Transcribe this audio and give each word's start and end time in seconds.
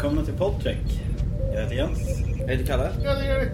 Välkomna 0.00 0.24
till 0.24 0.34
Podtrack. 0.34 1.02
Jag 1.54 1.62
heter 1.62 1.74
Jens 1.74 2.20
Jag 2.38 2.48
heter 2.48 2.66
Kalle. 2.66 2.90
Ja, 3.04 3.14
det 3.14 3.26
är 3.26 3.40
Erik. 3.40 3.52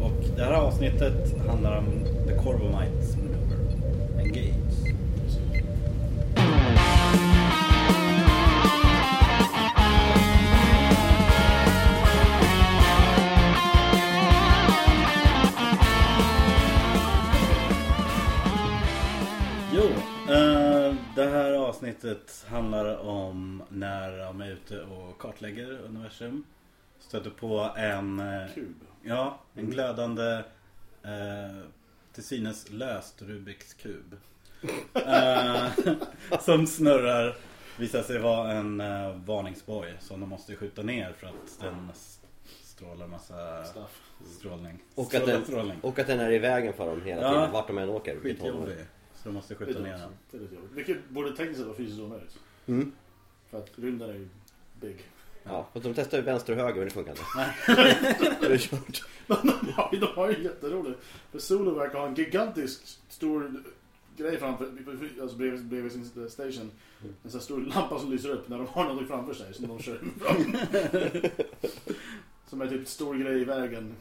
och 0.00 0.36
det 0.36 0.42
här 0.44 0.52
avsnittet 0.52 1.34
handlar 1.48 1.78
om 1.78 1.84
The 2.28 2.34
Corvomites 2.34 3.16
Maneuver. 3.16 3.56
Engage. 4.18 4.54
Jo, 4.54 4.61
avsnittet 22.04 22.44
handlar 22.48 22.96
om 22.98 23.62
när 23.68 24.18
de 24.18 24.40
är 24.40 24.50
ute 24.50 24.82
och 24.82 25.18
kartlägger 25.18 25.70
universum. 25.70 26.44
Stöter 26.98 27.30
på 27.30 27.70
en, 27.76 28.20
eh, 28.20 28.54
Kub. 28.54 28.74
ja, 29.02 29.38
en 29.54 29.70
glödande, 29.70 30.42
eh, 31.02 31.62
till 32.12 32.24
synes 32.24 32.70
löst 32.70 33.22
Rubiks 33.22 33.74
kub. 33.74 34.16
Eh, 34.94 35.66
som 36.40 36.66
snurrar, 36.66 37.36
visar 37.78 38.02
sig 38.02 38.18
vara 38.18 38.52
en 38.52 38.80
eh, 38.80 39.14
varningsboj 39.24 39.94
som 40.00 40.20
de 40.20 40.28
måste 40.28 40.56
skjuta 40.56 40.82
ner 40.82 41.12
för 41.12 41.26
att 41.26 41.60
den 41.60 41.90
strålar 42.62 43.06
massa 43.06 43.64
Stuff. 43.64 44.00
strålning. 44.38 44.78
Och 44.94 45.14
att, 45.14 45.26
den, 45.26 45.44
strålning. 45.44 45.78
och 45.82 45.98
att 45.98 46.06
den 46.06 46.20
är 46.20 46.30
i 46.32 46.38
vägen 46.38 46.72
för 46.72 46.86
dem 46.86 47.02
hela 47.04 47.22
Ja. 47.22 47.32
tiden. 47.34 47.52
Vart 47.52 47.66
de 47.66 47.78
än 47.78 47.88
åker. 47.88 48.16
Skitjobbig. 48.20 48.76
Så 49.22 49.28
de 49.28 49.34
måste 49.34 49.54
skjuta 49.54 49.80
ner 49.80 49.92
den. 49.98 50.10
Det 50.30 50.36
är 50.36 50.40
lite 50.40 50.54
jobbigt. 50.54 50.70
Vilket 50.74 51.08
borde 51.08 51.36
tekniskt 51.36 51.58
sett 51.58 51.66
vara 51.66 51.76
fysiskt 51.76 52.00
omöjligt. 52.00 52.38
Mm. 52.66 52.92
För 53.50 53.58
att 53.58 53.70
rymden 53.76 54.10
är 54.10 54.14
ju 54.14 54.28
big. 54.80 54.96
Ja, 55.44 55.68
fast 55.72 55.84
de 55.84 55.94
testar 55.94 56.18
ju 56.18 56.24
vänster 56.24 56.52
och 56.52 56.58
höger 56.58 56.76
men 56.76 56.84
det 56.84 56.90
funkar 56.90 57.12
inte. 57.12 57.22
det 58.46 58.52
är 58.54 58.58
kört. 58.58 59.02
de, 59.26 59.72
har, 59.72 59.88
ju- 59.92 59.98
de 59.98 60.06
har 60.06 60.30
ju 60.30 60.42
jätteroligt. 60.42 61.00
För 61.32 61.38
Solo 61.38 61.74
verkar 61.74 61.98
ha 61.98 62.06
en 62.06 62.14
gigantisk 62.14 62.98
stor 63.08 63.62
grej 64.16 64.38
framför, 64.38 64.70
alltså 65.22 65.36
bredvid, 65.36 65.64
bredvid 65.64 65.92
sin 65.92 66.04
station. 66.28 66.70
En 67.24 67.30
sån 67.30 67.40
här 67.40 67.44
stor 67.44 67.60
lampa 67.60 67.98
som 67.98 68.10
lyser 68.12 68.28
upp 68.28 68.48
när 68.48 68.58
de 68.58 68.66
har 68.66 68.84
något 68.84 69.08
framför 69.08 69.34
sig 69.34 69.54
som 69.54 69.68
de 69.68 69.78
kör 69.82 69.98
fram. 70.20 70.56
Som 72.48 72.60
är 72.60 72.68
typ 72.68 72.88
stor 72.88 73.14
grej 73.14 73.40
i 73.40 73.44
vägen. 73.44 73.94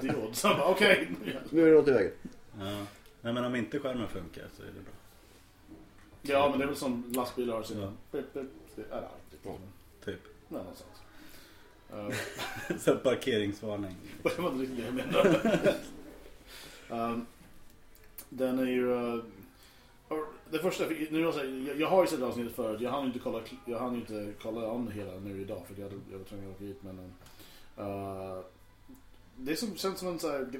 Diod. 0.00 0.28
Så 0.36 0.48
han 0.48 0.58
bara 0.58 0.68
okej. 0.68 1.10
Nu 1.50 1.62
är 1.62 1.66
det 1.66 1.74
något 1.74 1.88
i 1.88 1.90
vägen. 1.92 2.12
Ja. 2.60 2.86
Nej 3.28 3.34
men 3.34 3.44
om 3.44 3.56
inte 3.56 3.78
skärmen 3.78 4.08
funkar 4.08 4.44
så 4.56 4.62
är 4.62 4.66
det 4.66 4.72
bra. 4.72 4.92
Ja 6.22 6.48
men 6.50 6.58
det 6.58 6.64
är 6.64 6.66
väl 6.66 6.76
som 6.76 7.04
lastbilar 7.12 7.54
har 7.54 7.62
sina... 7.62 7.80
Ja. 7.80 7.92
Det 8.10 8.18
är 8.18 8.92
alltid. 8.92 9.38
Ja. 9.42 9.56
Typ. 10.04 10.20
Nej, 10.48 10.60
någonstans. 10.60 11.02
Uh, 11.94 12.78
Så 12.78 12.96
parkeringsvarning. 12.96 13.96
Det 14.22 14.38
var 14.38 14.50
inte 14.50 14.62
riktigt 14.62 14.78
det 14.78 14.84
jag 14.84 14.94
menade. 14.94 15.76
um, 16.88 17.26
den 18.28 18.58
är 18.58 18.66
ju... 18.66 18.90
Uh, 18.90 19.24
det 20.50 20.58
första, 20.58 20.84
nu 21.10 21.20
jag, 21.20 21.34
säga, 21.34 21.50
jag, 21.50 21.80
jag 21.80 21.88
har 21.88 22.02
ju 22.02 22.08
sett 22.08 22.22
avsnittet 22.22 22.56
förut. 22.56 22.80
Jag 22.80 22.90
hann 22.90 23.06
inte 23.06 23.18
kolla, 23.18 23.40
jag 23.64 23.78
hann 23.78 23.94
inte 23.94 24.32
kolla 24.42 24.66
om 24.66 24.90
hela 24.90 25.12
nu 25.18 25.40
idag 25.40 25.62
för 25.66 25.74
jag, 25.74 25.88
hade, 25.88 26.00
jag 26.10 26.18
var 26.18 26.24
tvungen 26.24 26.50
att 26.50 26.56
åka 26.56 26.64
hit. 26.64 26.80
Men, 26.82 26.98
uh, 27.86 28.44
det 29.36 29.56
som 29.56 29.76
känns 29.76 29.98
som 29.98 30.08
en 30.08 30.18
så 30.18 30.30
här, 30.30 30.50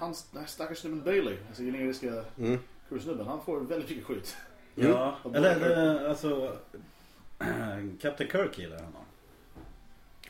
den 0.00 0.40
här 0.40 0.46
stackars 0.46 0.78
snubben 0.78 1.02
Bailey, 1.04 1.36
alltså 1.48 1.62
generiska 1.62 2.24
Mm. 2.38 2.58
crewsnubben, 2.88 3.26
han 3.26 3.40
får 3.44 3.60
väldigt 3.60 3.90
mycket 3.90 4.04
skit. 4.04 4.36
Ja, 4.74 5.16
Mm. 5.24 5.34
eller 5.36 5.56
eller, 5.60 6.08
alltså 6.08 6.56
Captain 8.00 8.30
Kirk 8.30 8.58
gillar 8.58 8.76
honom. 8.76 9.02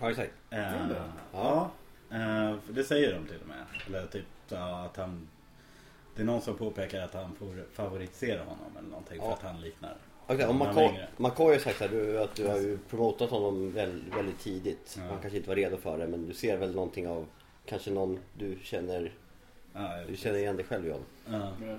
Ja. 0.01 0.11
Eh, 0.11 0.19
Gör 0.59 0.89
det? 0.89 1.03
ja, 1.33 1.71
eh, 2.11 2.55
för 2.67 2.73
det 2.73 2.85
säger 2.85 3.15
de 3.15 3.27
till 3.27 3.41
och 3.43 3.49
med. 3.49 3.65
Eller 3.87 4.07
typ 4.07 4.25
så 4.49 4.57
att 4.57 4.97
han 4.97 5.29
Det 6.15 6.23
är 6.23 6.27
någon 6.27 6.41
som 6.43 6.57
påpekar 6.57 7.01
att 7.01 7.15
han 7.15 7.35
får 7.35 7.65
favorisera 7.73 8.39
honom 8.45 8.77
eller 8.79 8.89
någonting 8.89 9.21
för 9.21 9.27
Ja. 9.27 9.33
att 9.35 9.43
han 9.43 9.61
liknar. 9.61 9.97
Okay, 10.29 10.47
och 10.47 10.55
Han 10.55 10.77
är 10.79 11.09
McCoy, 11.17 11.53
har 11.55 11.59
sagt 11.59 11.83
att 11.83 11.91
du, 11.91 12.19
att 12.21 12.35
du 12.35 12.47
har 12.47 12.57
ju 12.57 12.79
promotat 12.91 13.31
honom 13.31 13.73
väldigt, 13.73 14.15
väldigt 14.17 14.39
tidigt. 14.39 14.95
Ja. 14.99 15.03
Han 15.13 15.21
kanske 15.21 15.37
inte 15.37 15.49
var 15.49 15.57
redo 15.57 15.77
för 15.77 15.99
det 15.99 16.07
men 16.07 16.27
du 16.27 16.35
ser 16.35 16.57
väl 16.57 16.75
någonting 16.75 17.09
av 17.09 17.27
Kanske 17.67 17.91
någon 17.91 18.19
du 18.35 18.59
känner 18.63 19.13
Ja, 19.77 20.05
Du 20.09 20.17
känner 20.17 20.39
igen 20.39 20.57
dig 20.57 20.65
själv 20.67 20.91
honom. 20.93 21.05
ja. 21.67 21.77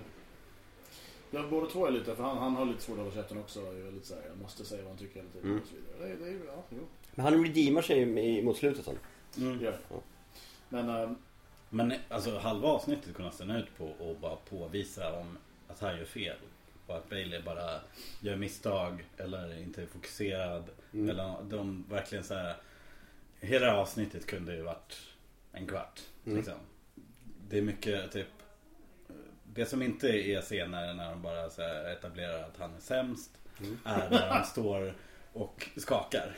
Ja, 1.31 1.43
båda 1.49 1.67
två 1.69 1.85
är 1.87 1.91
lite, 1.91 2.15
för 2.15 2.23
han, 2.23 2.37
han 2.37 2.55
har 2.55 2.65
lite 2.65 2.81
svårt 2.81 2.97
att 2.97 3.03
hålla 3.03 3.15
käften 3.15 3.37
också. 3.37 3.59
Är 3.59 3.83
väldigt 3.83 4.05
så 4.05 4.15
här, 4.15 4.21
jag 4.29 4.37
måste 4.37 4.65
säga 4.65 4.81
vad 4.81 4.91
han 4.91 4.97
tycker 4.97 5.15
hela 5.15 5.29
tiden 5.29 5.47
Mm. 5.49 5.61
och 5.61 5.67
så 5.67 5.75
vidare. 5.75 6.09
Det, 6.09 6.23
det, 6.23 6.29
är 6.29 6.33
ju- 6.33 6.45
ja, 6.47 6.63
jo. 6.69 6.87
Men 7.15 7.25
han 7.25 7.43
redeemar 7.45 7.81
sig 7.81 8.01
i- 8.37 8.43
mot 8.43 8.57
slutet 8.57 8.85
sen. 8.85 8.97
Mm. 9.37 9.57
Det. 9.59 9.77
Ja. 9.89 9.95
Men 10.69 10.89
ehm, 10.89 11.15
Men 11.69 11.93
alltså 12.09 12.37
halva 12.37 12.67
avsnittet 12.67 13.15
kunde 13.15 13.31
stanna 13.31 13.59
ut 13.59 13.77
på 13.77 13.85
och 13.85 14.15
bara 14.15 14.35
påvisa 14.35 15.19
om 15.19 15.37
att 15.67 15.79
han 15.79 15.97
gör 15.97 16.05
fel. 16.05 16.37
Och 16.87 16.95
att 16.97 17.09
Bailey 17.09 17.41
bara 17.41 17.79
gör 18.21 18.35
misstag 18.35 19.05
eller 19.17 19.57
inte 19.61 19.81
är 19.81 19.85
fokuserad. 19.85 20.63
Mm. 20.93 21.09
Eller 21.09 21.35
de 21.43 21.85
verkligen 21.89 22.23
så 22.23 22.33
här. 22.33 22.55
Hela 23.39 23.77
avsnittet 23.77 24.25
kunde 24.25 24.55
ju 24.55 24.61
varit 24.61 24.97
en 25.51 25.67
kvart. 25.67 26.01
Mm. 26.25 26.43
Det 27.49 27.57
är 27.57 27.61
mycket 27.61 28.11
typ. 28.11 28.27
Det 29.53 29.65
som 29.65 29.81
inte 29.81 30.07
är 30.07 30.41
scener 30.41 30.93
när 30.93 31.09
de 31.09 31.21
bara 31.21 31.49
så 31.49 31.61
här 31.61 31.91
etablerar 31.91 32.43
att 32.43 32.57
han 32.59 32.75
är 32.75 32.79
sämst. 32.79 33.31
Mm. 33.59 33.77
Är 33.85 34.09
när 34.09 34.27
han 34.29 34.45
står 34.45 34.93
och 35.33 35.69
skakar. 35.77 36.35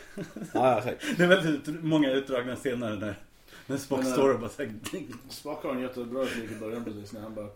Ja. 0.53 0.81
Det 1.18 1.24
är 1.24 1.28
väldigt 1.28 1.84
många 1.84 2.12
utdragna 2.12 2.56
scener 2.56 2.96
när, 2.98 3.16
när 3.68 3.78
Spock 3.78 4.00
Men, 4.00 4.08
äh, 4.08 4.14
står 4.14 4.34
och 4.34 4.40
bara 4.40 4.50
såhär. 4.50 4.74
Spock 5.30 5.64
har 5.64 5.75
en 5.75 5.81
jättebra 5.81 6.22
replik 6.24 6.52
i 6.52 6.56
början 6.56 6.84
precis 6.86 7.14
när 7.14 7.22
han 7.22 7.36
bara... 7.36 7.50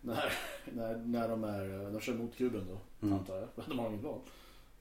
När, 0.00 0.32
när, 0.72 0.96
när 0.96 1.28
de 1.28 1.44
är, 1.44 1.90
de 1.92 2.00
kör 2.00 2.14
mot 2.14 2.36
kuben 2.36 2.66
då, 2.68 3.06
Mm. 3.06 3.18
antar 3.18 3.36
jag. 3.36 3.48
De 3.68 3.78
har 3.78 3.88
inget 3.88 4.02
val. 4.02 4.20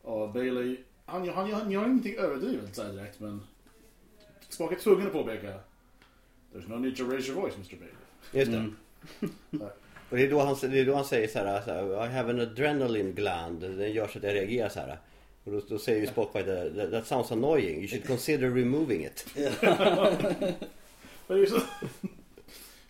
Och 0.02 0.30
Bailey, 0.34 0.78
han, 1.06 1.30
han, 1.30 1.48
gör- 1.48 1.56
han 1.56 1.72
gör 1.72 1.86
ingenting 1.86 2.16
överdrivet 2.16 2.76
så 2.76 2.84
här 2.84 2.92
direkt 2.94 3.20
men... 3.20 3.42
Spock 4.50 4.72
är 4.72 4.76
tvungen 4.76 5.08
att 5.08 5.14
påpeka. 5.14 5.60
There's 6.54 6.68
no 6.68 6.76
need 6.76 6.98
to 6.98 7.04
raise 7.04 7.32
your 7.32 7.42
voice 7.42 7.56
Mr 7.56 7.78
Bailey. 7.80 7.96
Just 8.32 8.52
det. 8.52 8.58
Mm. 8.58 8.76
Och 10.10 10.18
det 10.18 10.24
är, 10.24 10.30
då 10.30 10.40
han, 10.40 10.56
det 10.62 10.80
är 10.80 10.86
då 10.86 10.96
han 10.96 11.06
säger 11.06 11.28
så 11.28 11.40
här, 11.40 11.62
så 11.62 11.72
här 11.72 12.06
I 12.06 12.10
have 12.10 12.30
an 12.30 12.40
adrenaline 12.40 13.14
gland. 13.14 13.60
Den 13.60 13.92
gör 13.92 14.08
så 14.08 14.18
att 14.18 14.24
jag 14.24 14.34
reagerar 14.34 14.70
så 14.70 14.80
här. 14.80 14.98
Och 15.44 15.52
då, 15.52 15.62
då 15.70 15.80
säger 15.80 16.02
ju 16.02 16.08
Spock 16.08 16.34
that, 16.34 16.46
that 16.92 17.08
sounds 17.08 17.32
annoying. 17.32 17.80
You 17.80 17.88
should 17.88 18.08
consider 18.08 18.50
removing 18.50 19.06
it. 19.06 19.26
Men 21.28 21.38
det 21.38 21.44
är 21.44 21.46
så... 21.46 21.60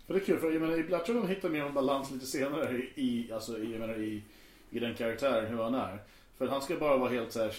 För 0.07 0.13
det 0.13 0.23
är 0.23 0.25
kul, 0.25 0.39
för 0.39 0.51
jag 0.51 0.61
menar, 0.61 0.85
jag 0.89 1.05
tror 1.05 1.16
de 1.16 1.27
hittar 1.27 1.50
mer 1.50 1.66
en 1.66 1.73
balans 1.73 2.11
lite 2.11 2.25
senare 2.25 2.81
i, 2.95 3.29
alltså, 3.33 3.59
i, 3.59 3.71
jag 3.71 3.79
menar, 3.79 4.00
i, 4.00 4.23
i 4.69 4.79
den 4.79 4.95
karaktären, 4.95 5.45
hur 5.45 5.63
han 5.63 5.75
är. 5.75 5.97
För 6.38 6.47
han 6.47 6.61
ska 6.61 6.75
bara 6.75 6.97
vara 6.97 7.09
helt 7.09 7.31
såhär... 7.31 7.55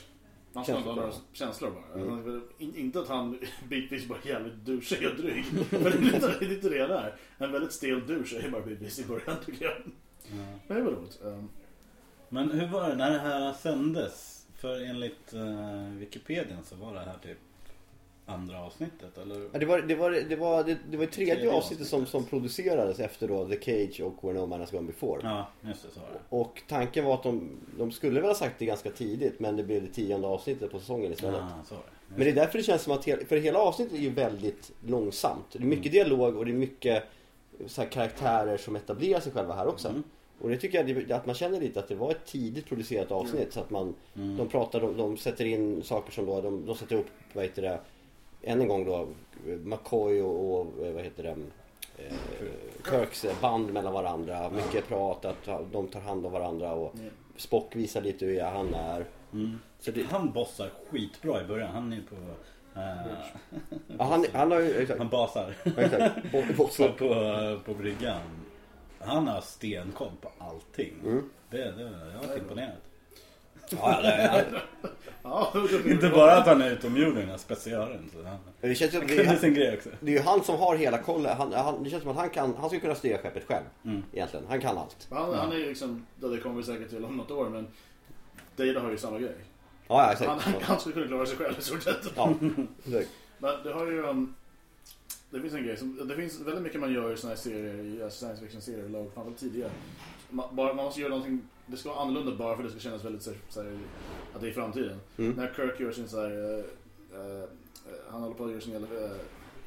Han 0.54 0.64
ska 0.64 0.80
bara. 0.80 1.12
känslor 1.32 1.70
bara. 1.70 2.02
Mm. 2.02 2.42
In, 2.58 2.76
inte 2.76 3.00
att 3.00 3.08
han 3.08 3.38
bitvis 3.68 4.08
bara 4.08 4.18
jävligt 4.24 4.54
douchig 4.54 5.08
och 5.08 5.16
dryg. 5.16 5.44
För 5.44 5.90
det 5.90 5.96
är 5.96 6.00
lite, 6.00 6.44
lite 6.44 6.68
det 6.68 6.80
han 6.80 6.90
är. 6.90 7.16
En 7.38 7.52
väldigt 7.52 7.72
stel 7.72 8.06
douche 8.06 8.46
är 8.46 8.50
bara 8.50 8.62
bitvis 8.62 8.98
i 8.98 9.04
början 9.04 9.36
tycker 9.46 9.64
jag. 9.64 9.74
Ja. 10.22 10.58
Men 10.66 10.76
det 10.76 10.82
var 10.82 10.90
roligt. 10.90 11.20
Men 12.28 12.50
hur 12.50 12.66
var 12.66 12.88
det 12.88 12.96
när 12.96 13.10
det 13.10 13.18
här 13.18 13.52
sändes? 13.52 14.46
För 14.54 14.80
enligt 14.80 15.34
uh, 15.34 15.88
Wikipedia 15.88 16.58
så 16.64 16.76
var 16.76 16.94
det 16.94 17.00
här 17.00 17.18
typ 17.22 17.38
andra 18.26 18.60
avsnittet 18.64 19.18
eller? 19.18 19.48
Ja, 19.52 19.58
det, 19.58 19.66
var, 19.66 19.78
det, 19.78 19.94
var, 19.94 20.10
det, 20.10 20.36
var, 20.36 20.64
det, 20.64 20.76
det 20.90 20.96
var 20.96 21.06
tredje, 21.06 21.34
Tredje 21.34 21.52
avsnittet 21.52 21.86
som, 21.86 22.06
som 22.06 22.24
producerades 22.24 23.00
efter 23.00 23.28
då 23.28 23.48
The 23.48 23.60
Cage 23.60 24.00
och 24.00 24.24
Where 24.28 24.40
No 24.40 24.46
Man 24.46 24.60
Has 24.60 24.70
Gone 24.70 24.86
Before. 24.86 25.20
Ja, 25.24 25.48
just 25.68 25.82
det 25.82 25.90
så 25.90 26.00
var 26.00 26.08
det. 26.08 26.18
Och 26.36 26.62
tanken 26.68 27.04
var 27.04 27.14
att 27.14 27.22
de, 27.22 27.50
de 27.78 27.90
skulle 27.92 28.20
väl 28.20 28.28
ha 28.30 28.34
sagt 28.34 28.58
det 28.58 28.64
ganska 28.66 28.90
tidigt 28.90 29.40
men 29.40 29.56
det 29.56 29.62
blev 29.64 29.82
det 29.82 29.88
tionde 29.92 30.26
avsnittet 30.28 30.70
på 30.70 30.78
säsongen 30.78 31.12
istället. 31.12 31.40
Ja, 31.40 31.62
så 31.68 31.74
var 31.74 31.82
det. 31.82 32.14
Men 32.16 32.24
det 32.24 32.30
är 32.30 32.34
därför 32.34 32.58
det 32.58 32.64
känns 32.64 32.82
som 32.82 32.92
att, 32.92 33.04
hela- 33.04 33.24
för 33.24 33.36
hela 33.36 33.58
avsnittet 33.58 33.94
är 33.94 33.98
ju 34.02 34.10
väldigt 34.10 34.70
långsamt. 34.86 35.44
Det 35.52 35.58
är 35.58 35.62
mycket 35.62 35.92
dialog 35.92 36.36
och 36.36 36.44
det 36.44 36.50
är 36.50 36.54
mycket 36.54 37.02
så 37.66 37.82
karaktärer 37.82 38.56
som 38.56 38.76
etablerar 38.76 39.20
sig 39.20 39.32
själva 39.32 39.54
här 39.54 39.66
också. 39.66 39.88
Mm. 39.88 40.02
Och 40.40 40.48
det 40.48 40.56
tycker 40.56 40.88
jag 40.88 41.12
att 41.12 41.26
man 41.26 41.34
känner 41.34 41.60
lite 41.60 41.80
att 41.80 41.88
det 41.88 41.94
var 41.94 42.10
ett 42.10 42.26
tidigt 42.26 42.66
producerat 42.66 43.10
avsnitt. 43.12 43.52
Så 43.52 43.60
att 43.60 43.70
man, 43.70 43.94
Mm. 44.16 44.36
de 44.36 44.48
pratar, 44.48 44.80
de, 44.80 44.96
de 44.96 45.16
sätter 45.16 45.44
in 45.44 45.82
saker 45.82 46.12
som 46.12 46.26
då, 46.26 46.40
de, 46.40 46.66
de 46.66 46.74
sätter 46.76 46.96
upp, 46.96 47.06
vad 47.32 47.44
heter 47.44 47.62
det, 47.62 47.80
än 48.42 48.60
en 48.60 48.68
gång 48.68 48.84
då, 48.84 49.08
McCoy 49.64 50.20
och, 50.22 50.60
och 50.60 50.66
vad 50.94 51.04
heter 51.04 51.22
det, 51.22 51.36
eh, 52.04 52.14
Kirks 52.90 53.26
band 53.40 53.72
mellan 53.72 53.92
varandra. 53.92 54.50
Mycket 54.50 54.88
prat, 54.88 55.24
att 55.24 55.48
de 55.72 55.88
tar 55.88 56.00
hand 56.00 56.26
om 56.26 56.32
varandra 56.32 56.72
och. 56.72 56.94
Spock 57.36 57.76
visar 57.76 58.00
lite 58.00 58.26
hur 58.26 58.40
han 58.40 58.74
är. 58.74 59.04
Mm. 59.32 59.58
Så 59.80 59.90
det, 59.90 60.02
Han 60.02 60.32
bossar 60.32 60.70
skitbra 60.90 61.42
i 61.42 61.44
början. 61.44 61.70
Han 61.72 61.92
är 61.92 62.00
på... 62.08 62.14
eh, 62.80 63.12
ja, 63.98 64.04
han, 64.04 64.26
han 64.32 64.50
har 64.50 64.60
ju, 64.60 64.74
exakt, 64.82 64.98
han 64.98 65.08
basar. 65.08 65.54
exakt, 65.76 66.32
på, 66.98 67.58
på 67.64 67.74
bryggan. 67.74 68.20
Han 68.98 69.28
har 69.28 69.40
stenkoll 69.40 70.12
på 70.20 70.30
allting. 70.38 70.94
Mm. 71.04 71.30
Det, 71.50 71.56
det, 71.56 71.82
jag 72.22 72.28
var 72.28 72.36
imponerad. 72.36 72.76
Ja, 73.78 74.00
ja, 74.02 74.02
det, 74.02 74.62
Ja, 75.22 75.52
det- 75.84 75.90
Inte 75.90 76.08
bara 76.08 76.36
att 76.36 76.46
han 76.46 76.62
är 76.62 76.70
utomjording, 76.70 77.28
han 77.28 77.38
speciören. 77.38 78.10
Så 78.12 78.22
han, 78.28 78.38
det 78.60 78.74
känns 78.74 78.94
han 78.94 79.06
det, 79.06 79.18
är- 79.18 79.36
sin 79.36 79.54
grej 79.54 79.76
också. 79.76 79.88
det 80.00 80.12
är 80.12 80.16
ju 80.16 80.22
han 80.22 80.44
som 80.44 80.58
har 80.58 80.76
hela 80.76 80.98
kollen. 80.98 81.36
Han, 81.36 81.52
han, 81.52 81.82
det 81.84 81.90
känns 81.90 82.02
som 82.02 82.12
att 82.12 82.18
han 82.18 82.30
kan, 82.30 82.54
han 82.56 82.68
skulle 82.68 82.80
kunna 82.80 82.94
styra 82.94 83.18
skeppet 83.18 83.44
själv. 83.48 83.64
Mm. 83.84 84.02
Egentligen. 84.12 84.46
Han 84.48 84.60
kan 84.60 84.78
allt. 84.78 85.06
Han, 85.10 85.34
han 85.34 85.52
är 85.52 85.56
ju 85.56 85.66
liksom, 85.68 86.06
det 86.16 86.38
kommer 86.38 86.56
vi 86.56 86.62
säkert 86.62 86.88
till 86.90 87.04
om 87.04 87.16
något 87.16 87.30
år 87.30 87.48
men 87.48 87.66
Data 88.56 88.80
har 88.80 88.90
ju 88.90 88.98
samma 88.98 89.18
grej. 89.18 89.34
Ja, 89.88 90.04
ja 90.06 90.12
exakt. 90.12 90.30
Han, 90.30 90.38
han, 90.38 90.54
han 90.62 90.80
skulle 90.80 90.94
kunna 90.94 91.06
klara 91.06 91.26
sig 91.26 91.36
själv 91.36 91.54
i 91.58 91.62
stort 91.62 91.82
sett. 91.82 92.12
Ja, 92.16 92.34
exakt. 92.86 93.10
Men 93.38 93.62
det 93.64 93.72
har 93.72 93.86
ju... 93.86 94.02
Um, 94.06 94.34
det 95.30 95.40
finns 95.40 95.54
en 95.54 95.64
grej 95.64 95.76
som, 95.76 96.08
det 96.08 96.16
finns 96.16 96.40
väldigt 96.40 96.62
mycket 96.62 96.80
man 96.80 96.92
gör 96.92 97.12
i 97.12 97.16
såna 97.16 97.32
här 97.32 97.40
serier, 97.40 97.74
i 97.74 98.02
alltså 98.02 98.18
science 98.18 98.42
fiction 98.42 98.60
serier 98.60 98.88
lag, 98.88 99.10
framförallt 99.14 99.38
tidigare. 99.40 99.70
Man, 100.30 100.56
bara, 100.56 100.74
man 100.74 100.84
måste 100.84 101.00
göra 101.00 101.10
någonting, 101.10 101.40
det 101.66 101.76
ska 101.76 101.88
vara 101.88 102.00
annorlunda 102.00 102.36
bara 102.36 102.56
för 102.56 102.62
att 102.62 102.68
det 102.68 102.80
ska 102.80 102.88
kännas 102.88 103.04
väldigt 103.04 103.22
så, 103.22 103.30
så 103.48 103.62
här, 103.62 103.78
att 104.34 104.40
det 104.40 104.46
är 104.46 104.50
i 104.50 104.54
framtiden. 104.54 105.00
Mm. 105.18 105.32
När 105.32 105.52
Kirk 105.56 105.80
gör 105.80 105.92
sin 105.92 106.08
så 106.08 106.20
här, 106.20 106.30
eh, 106.30 106.64
eh, 107.20 107.48
han 108.10 108.22
håller 108.22 108.34
på 108.34 108.44
att 108.44 108.50
göra 108.50 108.60
sin 108.60 108.74
uh, 108.74 109.10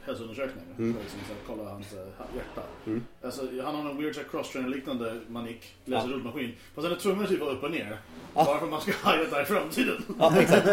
hälsoundersökning. 0.01 0.63
Mm. 0.77 0.93
För 0.93 1.01
att 1.01 1.15
liksom, 1.17 1.35
kolla 1.47 1.69
hans 1.69 1.93
uh, 1.93 1.99
hjärta. 2.35 2.61
Mm. 2.85 3.03
Alltså, 3.21 3.41
han 3.63 3.75
har 3.75 3.83
någon 3.83 3.97
weird 3.97 4.15
cross-trainer 4.31 4.69
liknande 4.69 5.19
manik, 5.27 5.75
läser 5.85 6.07
Ja. 6.07 6.13
rullmaskin. 6.13 6.55
Fast 6.75 6.99
tvungen 6.99 7.23
att 7.23 7.29
typ 7.29 7.39
vara 7.39 7.51
upp 7.51 7.63
och 7.63 7.71
ner. 7.71 7.97
Ja. 8.35 8.45
Bara 8.45 8.57
för 8.59 8.65
att 8.65 8.71
man 8.71 8.81
ska 8.81 8.91
haja 8.91 9.23
det 9.23 9.35
här 9.35 9.41
i 9.41 9.45
framtiden. 9.45 10.03
Ja, 10.19 10.39
exakt. 10.39 10.65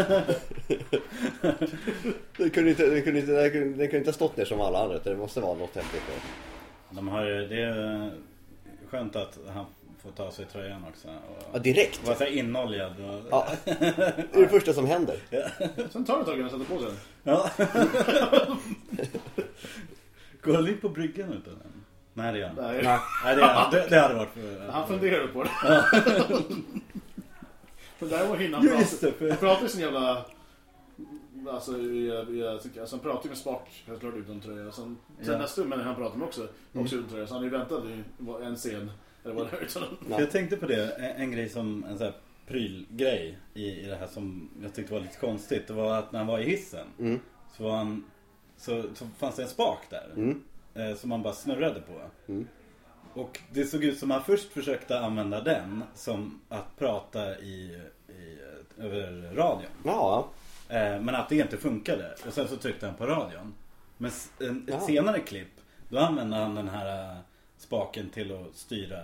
det 2.36 2.50
kunde 2.50 2.70
inte, 2.70 2.86
det 2.90 3.00
kunde 3.02 3.20
inte, 3.20 3.32
det 3.32 3.50
kunde, 3.50 3.68
det 3.68 3.86
kunde 3.86 3.98
inte 3.98 4.08
ha 4.10 4.14
stått 4.14 4.36
ner 4.36 4.44
som 4.44 4.60
alla 4.60 4.82
andra. 4.82 4.96
utan 4.96 5.12
Det 5.12 5.18
måste 5.18 5.40
vara 5.40 5.58
något 5.58 5.76
häftigt. 5.76 6.02
De 6.90 7.08
har 7.08 7.25
ju, 7.26 7.48
det 7.48 7.62
är 7.62 8.10
skönt 8.90 9.16
att 9.16 9.38
han 9.54 9.66
får 10.02 10.10
ta 10.10 10.25
av 10.25 10.31
sig 10.31 10.44
tröjan 10.44 10.84
också. 10.88 11.08
Ja, 11.08 11.46
Och 11.52 11.60
direkt. 11.62 12.06
vara 12.06 12.16
så 12.16 12.25
här 12.25 12.31
inoljad. 12.31 12.93
Och, 13.00 13.22
Ja. 13.31 13.49
Det 13.64 13.70
är 14.34 14.43
det 14.43 14.49
första 14.49 14.72
som 14.72 14.87
händer. 14.87 15.16
Sen 15.90 16.04
tar 16.04 16.20
ett 16.20 16.26
tag 16.26 16.38
innan 16.38 16.50
han 16.50 16.60
sätter 16.60 16.75
på 16.75 16.81
sig 16.82 16.88
den. 16.88 16.96
Ja. 17.22 17.50
Går 20.43 20.54
han 20.54 20.69
in 20.69 20.78
på 20.81 20.88
bryggan 20.88 21.32
utan 21.32 21.54
den? 21.58 21.84
Nej 22.14 22.32
det 22.32 22.38
gör 22.38 22.46
han. 22.49 22.56
Nej. 22.56 22.82
Nej. 23.25 23.37
Det, 23.37 23.76
det, 23.78 23.87
det 23.90 24.00
hade 24.00 24.14
varit 24.14 24.28
för... 24.34 24.69
Han 24.72 24.88
funderar 24.88 25.26
på 25.26 25.43
det. 25.43 25.50
För 27.99 28.06
där 28.06 28.28
var 28.28 28.37
hinnan 28.37 28.66
Ja, 28.66 28.78
just 28.78 29.00
det, 29.00 29.06
prata. 29.12 29.19
för- 29.19 29.28
Han 29.28 29.38
pratar 29.38 29.62
ju 29.62 29.69
sin 29.69 29.81
jävla... 29.81 30.25
Alltså, 31.50 31.78
i, 31.78 32.06
i, 32.31 32.46
alltså 32.46 32.96
han 32.96 33.00
pratar 33.00 33.22
ju 33.25 33.28
med 33.28 33.38
Spock, 33.38 33.82
helt 33.87 34.00
klart 34.00 34.14
utan 34.14 34.40
tröja. 34.40 34.72
Sen, 34.72 34.99
sen 35.22 35.32
Ja. 35.32 35.38
nästa 35.38 35.64
människa 35.64 35.87
han 35.88 35.96
pratar 35.96 36.16
med 36.16 36.26
också, 36.28 36.49
också 36.75 36.96
utan 36.96 37.08
tröja. 37.10 37.26
Så 37.26 37.34
han 37.34 37.43
ju 37.43 37.49
väntat 37.50 37.84
i 37.84 38.02
en 38.44 38.56
scen, 38.56 38.90
eller 39.24 39.34
vad 39.34 39.46
det 39.50 39.56
Ja. 39.74 40.14
För 40.14 40.20
jag 40.20 40.30
tänkte 40.30 40.56
på 40.56 40.66
det, 40.66 40.90
en, 40.90 41.22
en 41.22 41.32
grej 41.32 41.48
som 41.48 41.84
en 41.84 41.98
sån 41.98 42.06
här 42.06 42.14
prylgrej 42.46 43.38
i, 43.54 43.80
i 43.80 43.86
det 43.86 43.96
här 43.96 44.06
som 44.06 44.50
jag 44.62 44.74
tyckte 44.74 44.92
var 44.92 45.00
lite 45.00 45.19
konstigt. 45.19 45.66
Det 45.66 45.72
var 45.72 45.98
att 45.98 46.12
när 46.12 46.19
han 46.19 46.28
var 46.28 46.38
i 46.38 46.44
hissen 46.44 46.86
Mm. 46.98 47.20
så, 47.56 47.62
var 47.62 47.76
han, 47.76 48.04
så, 48.56 48.82
så 48.94 49.06
fanns 49.19 49.36
det 49.36 49.42
en 49.42 49.48
spak 49.48 49.78
där. 49.90 50.10
Mm. 50.16 50.42
Eh, 50.74 50.94
som 50.96 51.10
man 51.10 51.22
bara 51.22 51.34
snurrade 51.34 51.80
på. 51.80 52.00
Mm. 52.32 52.48
Och 53.14 53.40
det 53.52 53.64
såg 53.64 53.84
ut 53.84 53.98
som 53.98 54.10
att 54.10 54.16
han 54.16 54.24
först 54.24 54.52
försökte 54.52 55.00
använda 55.00 55.40
den 55.40 55.84
som 55.94 56.40
att 56.48 56.76
prata 56.78 57.38
i, 57.38 57.80
i, 58.08 58.38
över 58.78 59.32
radion. 59.34 59.70
Ja, 59.84 60.28
Eh, 60.68 61.00
men 61.00 61.14
att 61.14 61.28
det 61.28 61.36
inte 61.36 61.56
funkade. 61.56 62.14
Och 62.26 62.32
sen 62.32 62.48
så 62.48 62.56
tryckte 62.56 62.86
han 62.86 62.94
på 62.94 63.06
radion. 63.06 63.54
Men 63.98 64.10
en, 64.40 64.66
Ja. 64.68 64.76
ett 64.76 64.82
senare 64.82 65.18
klipp, 65.20 65.48
då 65.88 65.98
använde 65.98 66.36
han 66.36 66.54
den 66.54 66.68
här 66.68 67.10
eh, 67.12 67.16
spaken 67.62 68.11
till 68.11 68.32
att 68.32 68.56
styra 68.56 68.99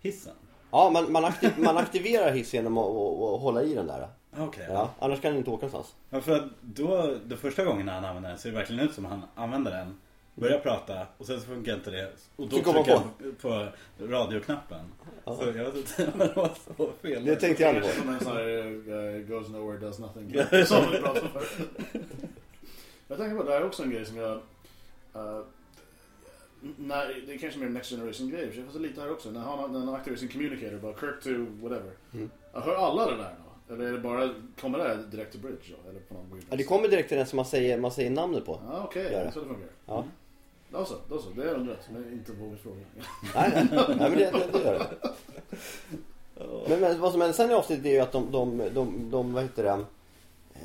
hissen. 0.00 0.34
ja 0.70 0.90
man, 0.90 1.12
man, 1.12 1.24
aktiv, 1.24 1.50
man 1.58 1.76
aktiverar 1.76 2.32
hissen 2.32 2.58
genom 2.58 2.78
att, 2.78 2.86
att, 2.86 3.34
att 3.34 3.40
hålla 3.40 3.62
i 3.62 3.74
den 3.74 3.86
där. 3.86 4.08
Okej. 4.36 4.66
Ja, 4.68 4.90
annars 4.98 5.20
kan 5.20 5.30
den 5.30 5.38
inte 5.38 5.50
åka 5.50 5.66
någonstans. 5.66 5.96
Ja, 6.10 6.20
för 6.20 6.48
då, 6.60 7.16
det 7.24 7.36
första 7.36 7.64
gången 7.64 7.88
han 7.88 8.04
använde 8.04 8.28
den 8.28 8.38
ser 8.38 8.50
det 8.50 8.56
verkligen 8.56 8.88
ut 8.88 8.94
som 8.94 9.06
att 9.06 9.10
han 9.10 9.22
använder 9.34 9.70
den. 9.70 10.00
Börjar 10.34 10.58
prata 10.58 11.06
och 11.18 11.26
sen 11.26 11.40
så 11.40 11.46
funkar 11.46 11.74
inte 11.74 11.90
det. 11.90 12.12
Och 12.36 12.48
då 12.48 12.56
trycker 12.56 12.72
han 12.72 12.84
han 12.86 13.34
på 13.40 13.66
radioknappen. 13.98 14.92
Ja. 15.24 15.36
Så 15.36 15.44
jag 15.44 15.52
vet 15.52 15.76
inte, 15.76 16.04
det 16.18 16.36
var 16.36 16.50
så 16.76 16.90
fel. 17.02 17.24
Det 17.24 17.36
tänkte 17.36 17.62
jag 17.62 17.76
aldrig 17.76 17.94
på. 17.94 18.00
som 18.00 18.08
en 18.08 18.20
sån 18.20 18.36
här 18.36 18.48
uh, 18.48 19.26
goes 19.26 19.48
nowhere, 19.48 19.78
does 19.78 19.98
nothing. 19.98 20.32
som 20.66 20.90
vi 20.92 20.98
pratade 20.98 21.20
om 21.20 21.28
förut. 21.28 21.68
Jag 23.08 23.18
tänker 23.18 23.36
på, 23.36 23.42
det 23.42 23.52
här 23.52 23.60
är 23.60 23.66
också 23.66 23.82
en 23.82 23.90
grej 23.90 24.06
som 24.06 24.16
jag... 24.16 24.40
Uh, 25.16 25.40
när, 26.76 27.22
det 27.26 27.34
är 27.34 27.38
kanske 27.38 27.60
mer 27.60 27.68
next 27.68 27.90
generation 27.90 28.30
grej, 28.30 28.50
för 28.50 28.56
jag 28.56 28.66
får 28.66 28.72
så 28.72 28.78
lite 28.78 29.00
här 29.00 29.12
också. 29.12 29.30
När 29.30 29.40
han, 29.40 29.72
när 29.72 29.80
han 29.80 29.94
aktiverar 29.94 30.18
sin 30.18 30.28
communicator, 30.28 30.78
bara 30.78 30.94
Kirk 31.00 31.22
to 31.22 31.30
whatever. 31.62 31.92
Mm. 32.12 32.30
Jag 32.52 32.60
hör 32.60 32.74
alla 32.74 33.10
det 33.10 33.16
där 33.16 33.34
då? 33.38 33.74
Eller 33.74 33.84
är 33.84 33.92
det 33.92 33.98
bara, 33.98 34.30
kommer 34.60 34.78
det 34.78 34.84
här 34.84 34.96
direkt 34.96 35.30
till 35.30 35.40
Bridge 35.40 35.74
då? 35.84 35.90
Eller 35.90 36.00
på 36.00 36.14
någon 36.14 36.42
Ja, 36.50 36.56
det 36.56 36.64
kommer 36.64 36.88
direkt 36.88 37.08
till 37.08 37.18
den 37.18 37.26
som 37.26 37.36
man 37.36 37.44
säger, 37.44 37.78
man 37.78 37.90
säger 37.90 38.10
namnet 38.10 38.46
på. 38.46 38.60
Ja, 38.68 38.84
okej. 38.84 39.14
Är 39.14 39.30
så 39.30 39.40
det 39.40 39.46
funkar. 39.46 39.68
Ja. 39.86 40.04
Då 40.72 40.84
så, 40.84 40.94
då 41.08 41.18
så. 41.18 41.30
Det 41.30 41.42
är 41.42 41.54
undrat, 41.54 41.88
men 41.92 42.12
inte 42.12 42.32
Bobys 42.32 42.60
fråga. 42.60 42.76
Nej, 43.34 43.68
nej, 43.70 43.84
nej 43.88 44.10
men 44.10 44.18
det, 44.18 44.30
det, 44.30 44.58
det 44.58 44.64
gör 44.64 44.78
det. 44.78 45.10
Men, 46.68 46.80
men 46.80 47.00
vad 47.00 47.12
som 47.12 47.20
händer 47.20 47.36
sen 47.36 47.50
i 47.50 47.54
avsnittet 47.54 47.86
är 47.86 47.90
ju 47.90 48.00
att 48.00 48.12
de, 48.12 48.30
de, 48.32 48.62
de, 48.74 49.10
de 49.10 49.32
vad 49.32 49.42
heter 49.42 49.62
det? 49.62 49.84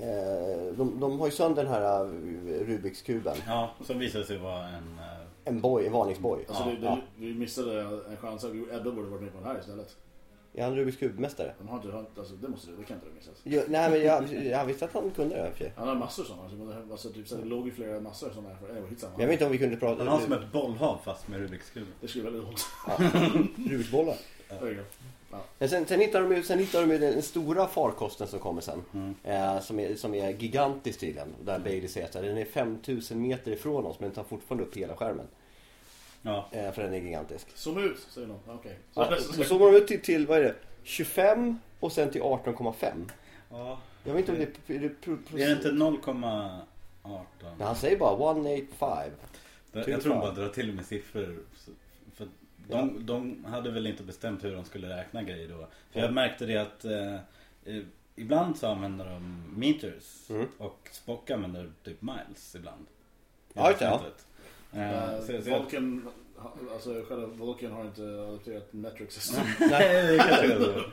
Eh, 0.01 0.73
de, 0.77 0.99
de 0.99 1.19
har 1.19 1.25
ju 1.27 1.31
sönder 1.31 1.63
den 1.63 1.73
här 1.73 2.05
eh, 2.05 2.07
Rubiks 2.65 3.01
kuben. 3.01 3.37
Ja, 3.47 3.71
som 3.83 3.99
visade 3.99 4.25
sig 4.25 4.37
vara 4.37 4.67
en... 4.67 4.99
En 5.45 5.61
boj, 5.61 5.85
en 5.85 5.93
varningsboj. 5.93 6.45
Alltså, 6.47 6.63
Ja, 6.63 6.69
det, 6.69 6.85
ja. 6.85 6.99
Vi 7.17 7.33
missade 7.33 7.81
en 7.81 8.17
chans. 8.17 8.43
Ebbe 8.43 8.91
borde 8.91 9.07
varit 9.07 9.21
med 9.21 9.31
på 9.31 9.37
den 9.37 9.47
här 9.47 9.59
istället. 9.59 9.95
Är 10.57 10.63
han 10.63 10.75
Rubiks 10.75 10.97
kubmästare? 10.97 11.53
De 11.59 11.67
har 11.67 11.75
inte, 11.75 12.19
alltså, 12.19 12.35
det, 12.35 12.47
måste, 12.47 12.71
det 12.71 12.83
kan 12.83 12.97
inte 12.97 13.07
det 13.09 13.15
missas. 13.15 13.41
Jo, 13.43 13.61
nej 13.67 13.91
men 13.91 14.01
jag, 14.01 14.45
jag 14.45 14.65
visste 14.65 14.85
att 14.85 14.93
han 14.93 15.11
kunde 15.11 15.35
det 15.35 15.51
för. 15.51 15.71
Han 15.75 15.87
har 15.87 15.95
massor 15.95 16.23
sådana. 16.23 16.43
Alltså, 16.43 16.91
alltså, 16.91 17.09
typ, 17.09 17.27
så 17.27 17.35
det 17.35 17.45
låg 17.45 17.65
ju 17.65 17.71
flera 17.71 17.99
massor 17.99 18.29
sådana 18.29 18.49
här. 18.49 18.81
Skitsamma. 18.89 19.13
Men 19.13 19.21
jag 19.21 19.27
vet 19.27 19.33
inte 19.33 19.45
om 19.45 19.51
vi 19.51 19.57
kunde 19.57 19.77
prata... 19.77 20.03
Han 20.03 20.07
har 20.07 20.19
som 20.19 20.33
ett 20.33 20.51
bollhav 20.51 20.99
fast 21.03 21.27
med 21.27 21.39
Rubiks 21.39 21.69
kub. 21.69 21.87
Det 22.01 22.07
skulle 22.07 22.23
väldigt 22.23 22.43
ont. 22.43 22.65
Rubiks 23.69 23.91
bollar. 23.91 24.15
There 24.59 24.83
Men 25.59 25.69
sen, 25.69 25.85
sen 25.85 25.99
hittar 25.99 26.21
de 26.21 26.35
ju, 26.35 26.43
sen 26.43 26.59
hittar 26.59 26.81
de 26.81 26.91
ju 26.91 26.97
den 26.97 27.21
stora 27.21 27.67
farkosten 27.67 28.27
som 28.27 28.39
kommer 28.39 28.61
sen. 28.61 28.81
Mm. 28.93 29.15
Eh, 29.23 29.59
som, 29.61 29.79
är, 29.79 29.95
som 29.95 30.13
är 30.15 30.29
gigantisk 30.29 30.99
tydligen. 30.99 31.27
Där 31.43 31.59
Bailey 31.59 31.87
säger 31.87 32.05
att 32.07 32.13
den 32.13 32.37
är 32.37 32.45
5000 32.45 33.21
meter 33.21 33.51
ifrån 33.51 33.85
oss 33.85 33.99
men 33.99 34.09
den 34.09 34.15
tar 34.15 34.23
fortfarande 34.23 34.63
upp 34.63 34.77
hela 34.77 34.95
skärmen. 34.95 35.25
Ja. 36.21 36.49
Eh, 36.51 36.71
för 36.71 36.83
den 36.83 36.93
är 36.93 36.97
gigantisk. 36.97 37.47
Zooma 37.55 37.81
ut, 37.81 37.97
säger 38.09 38.27
någon. 38.27 38.39
Okej. 38.47 38.77
Så 38.93 39.01
Ja, 39.01 39.09
nästa- 39.09 39.33
så 39.33 39.43
zoomar 39.43 39.71
de 39.71 39.77
ut 39.77 39.87
till, 39.87 40.01
till, 40.01 40.27
vad 40.27 40.37
är 40.37 40.43
det? 40.43 40.55
25 40.83 41.59
och 41.79 41.91
sen 41.91 42.09
till 42.11 42.21
18,5. 42.21 43.09
ja. 43.51 43.79
Jag 44.03 44.13
vet 44.13 44.19
inte 44.19 44.31
om 44.31 44.37
det 44.67 44.73
är... 44.73 44.77
Är 44.77 44.81
det, 44.81 44.89
pro, 45.01 45.17
pro, 45.17 45.37
Är 45.37 45.45
det 45.45 45.51
inte 45.51 45.71
0,18? 45.71 46.61
Nej, 47.03 47.21
han 47.59 47.75
säger 47.75 47.97
bara 47.97 48.17
185. 48.17 49.11
Det- 49.71 49.83
Till 49.83 49.93
Jag 49.93 50.01
tror 50.01 50.13
de 50.13 50.19
bara 50.19 50.31
drar 50.31 50.49
till 50.49 50.73
med 50.73 50.85
siffror. 50.85 51.37
De, 52.69 53.05
de 53.05 53.45
hade 53.45 53.71
väl 53.71 53.87
inte 53.87 54.03
bestämt 54.03 54.43
hur 54.43 54.55
de 54.55 54.65
skulle 54.65 54.97
räkna 54.97 55.23
grejer 55.23 55.47
då. 55.47 55.67
För 55.91 55.99
jag 55.99 56.13
märkte 56.13 56.45
det 56.45 56.57
att 56.57 56.85
eh, 56.85 57.13
eh, 57.65 57.83
ibland 58.15 58.57
så 58.57 58.67
använder 58.67 59.05
de 59.05 59.43
meters 59.55 60.29
Mm. 60.29 60.47
och 60.57 60.89
Spock 60.91 61.29
använder 61.31 61.71
typ 61.83 62.01
miles 62.01 62.55
ibland. 62.55 62.85
Ja, 63.53 63.67
just 63.69 63.79
det. 63.79 63.85
Eh, 63.85 65.13
Eh, 65.13 65.19
så- 65.19 65.25
så 65.25 65.49
jag- 65.49 65.59
Vulcan, 65.59 66.07
ha- 66.35 66.53
alltså 66.73 67.03
själva 67.07 67.25
Vulcan 67.27 67.71
har 67.71 67.85
inte 67.85 68.01
adopterat 68.01 68.73
metric 68.73 69.11
system. 69.13 69.43
Nej, 69.69 70.07
det 70.11 70.17
kanske 70.17 70.53
är 70.53 70.59
så. 70.59 70.83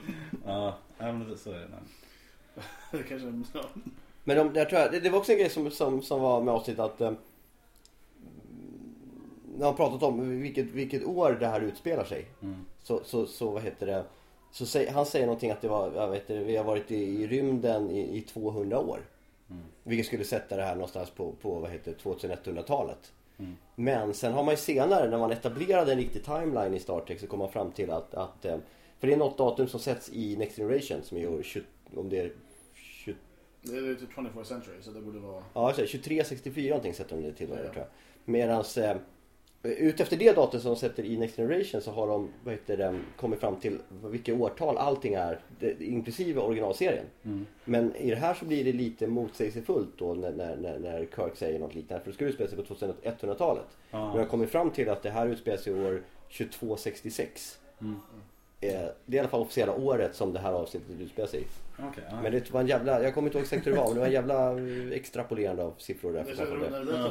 Ja, 0.47 0.77
men 0.99 1.39
så 1.39 1.51
är 1.51 1.55
det. 1.59 1.69
det 2.99 3.03
kanske 3.03 3.29
är... 3.29 3.43
Men 4.25 4.37
de, 4.37 4.55
jag 4.55 4.69
tror 4.69 4.81
jag, 4.81 4.93
det, 4.93 5.01
det 5.01 5.11
var 5.11 5.19
också 5.19 5.33
en 5.33 5.39
grej 5.39 5.51
som, 5.51 5.71
som, 5.71 6.03
som 6.03 6.21
var 6.21 6.43
med 6.43 6.55
avsnittet 6.55 6.81
att... 6.81 7.01
När 9.63 9.67
han 9.69 9.77
pratat 9.77 10.03
om 10.03 10.41
vilket, 10.41 10.67
vilket 10.67 11.05
år 11.05 11.37
det 11.41 11.47
här 11.47 11.61
utspelar 11.61 12.05
sig. 12.05 12.27
Mm. 12.43 12.67
Så, 12.83 13.01
så, 13.05 13.27
så 13.27 13.51
vad 13.51 13.63
heter 13.63 13.87
det? 13.87 14.05
Så 14.53 14.67
säger, 14.67 14.93
han 14.93 15.07
säger 15.07 15.27
någonting 15.27 15.51
att 15.51 15.61
det 15.61 15.69
var, 15.69 15.93
jag 15.95 16.09
vet 16.09 16.31
inte, 16.31 16.45
vi 16.45 16.57
har 16.57 16.65
varit 16.65 16.91
i, 16.91 17.23
i 17.23 17.27
rymden 17.27 17.91
i, 17.91 18.17
i 18.17 18.21
200 18.21 18.79
år. 18.79 19.01
Mm. 19.51 19.63
Vilket 19.83 20.07
skulle 20.07 20.25
sätta 20.25 20.57
det 20.57 20.63
här 20.63 20.75
någonstans 20.75 21.11
på, 21.11 21.33
på 21.33 21.55
vad 21.55 21.71
heter 21.71 21.95
det, 22.03 22.11
2100-talet. 22.11 23.13
Mm. 23.39 23.57
Men 23.75 24.15
sen 24.15 24.33
har 24.33 24.43
man 24.43 24.53
ju 24.53 24.59
senare 24.59 25.11
när 25.11 25.19
man 25.19 25.31
etablerade 25.31 25.93
en 25.93 25.99
riktig 25.99 26.25
timeline 26.25 26.75
i 26.75 26.81
Star 26.81 27.01
Trek 27.01 27.21
så 27.21 27.27
kom 27.27 27.39
man 27.39 27.53
fram 27.53 27.71
till 27.71 27.91
att, 27.91 28.15
att 28.15 28.45
eh, 28.45 28.57
för 28.99 29.07
det 29.07 29.13
är 29.13 29.19
något 29.19 29.39
datum 29.39 29.69
som 29.69 29.81
sätts 29.81 30.11
i 30.13 30.37
Next 30.37 30.57
Generation 30.57 31.03
som 31.03 31.19
är 31.19 31.29
år 31.29 31.43
20, 31.43 31.65
om 31.97 32.09
det 32.09 32.21
är 32.21 32.33
20, 32.75 33.15
Det 33.63 33.77
är 33.77 33.95
typ 33.95 34.13
24th 34.13 34.45
century, 34.45 34.77
så 34.83 34.91
det 34.91 35.01
borde 35.01 35.19
vara... 35.19 35.43
ja, 35.55 35.69
jag 35.69 35.75
säger 35.75 35.89
2364 35.89 36.69
någonting 36.69 36.95
sätter 36.95 37.17
de 37.17 37.23
det 37.23 37.33
till. 37.33 37.49
Ja, 37.51 37.57
ja. 37.57 37.63
tror 37.63 37.77
jag. 37.77 37.87
Medans 38.25 38.79
eh, 38.79 38.97
utefter 39.63 40.17
det 40.17 40.33
datum 40.33 40.61
som 40.61 40.71
de 40.71 40.77
sätter 40.77 41.05
i 41.05 41.17
Next 41.17 41.37
Generation 41.37 41.81
så 41.81 41.91
har 41.91 42.07
de 42.09 42.29
vad 42.45 42.55
heter 42.55 42.77
det, 42.77 43.01
kommit 43.17 43.41
fram 43.41 43.57
till 43.57 43.79
vilka 44.05 44.35
årtal 44.35 44.79
allting 44.79 45.15
är, 45.15 45.39
inklusive 45.79 46.41
originalserien. 46.41 47.05
Mm. 47.25 47.47
Men 47.65 47.97
i 47.97 48.11
det 48.11 48.17
här 48.17 48.35
så 48.35 48.45
blir 48.45 48.65
det 48.65 48.73
lite 48.73 49.07
motsägelsefullt 49.07 49.99
då 49.99 50.15
när, 50.15 50.33
när, 50.33 50.79
när, 50.79 51.07
Kirk 51.17 51.37
säger 51.37 51.59
något 51.59 51.75
liknande. 51.75 52.05
För 52.05 52.11
det 52.11 52.15
ska 52.15 52.25
utspela 52.25 52.49
sig 52.51 52.59
på 52.59 52.75
2100-talet. 52.75 53.67
Men 53.91 54.01
jag 54.01 54.11
Ja. 54.15 54.19
har 54.19 54.27
kommit 54.27 54.51
fram 54.51 54.71
till 54.71 54.89
att 54.89 55.03
det 55.03 55.11
här 55.11 55.27
utspelar 55.27 55.59
sig 55.59 55.75
år 55.87 56.03
2266. 56.39 57.59
Mm. 57.81 57.97
Eh, 58.63 58.71
det 59.07 59.17
är 59.17 59.17
i 59.17 59.19
alla 59.19 59.29
fall 59.29 59.41
officiella 59.41 59.75
året 59.75 60.15
som 60.15 60.33
det 60.33 60.39
här 60.41 60.53
avsnittet 60.53 61.01
utspelar 61.01 61.29
sig. 61.29 61.47
Okej, 61.79 62.05
ja. 62.11 62.23
Men 62.23 62.33
det 62.33 62.51
var 62.51 62.61
en 62.61 62.67
jävla, 62.67 63.03
jag 63.03 63.15
kommer 63.15 63.29
inte 63.29 63.39
ihåg 63.39 63.45
exakt 63.45 63.67
hur 63.67 63.71
det 63.73 63.77
var, 63.79 63.85
men 63.87 63.95
det 63.95 64.01
var 64.01 64.07
en 64.07 64.13
jävla 64.13 64.51
eh, 64.59 64.93
extrapolerande 64.93 65.63
av 65.65 65.75
siffror 65.79 66.13
där. 66.13 66.25
Det 66.25 66.35
för 66.35 66.57
det. 66.57 66.69
det. 66.71 66.79
Det, 66.79 66.85
det, 66.85 66.97
är- 66.97 67.05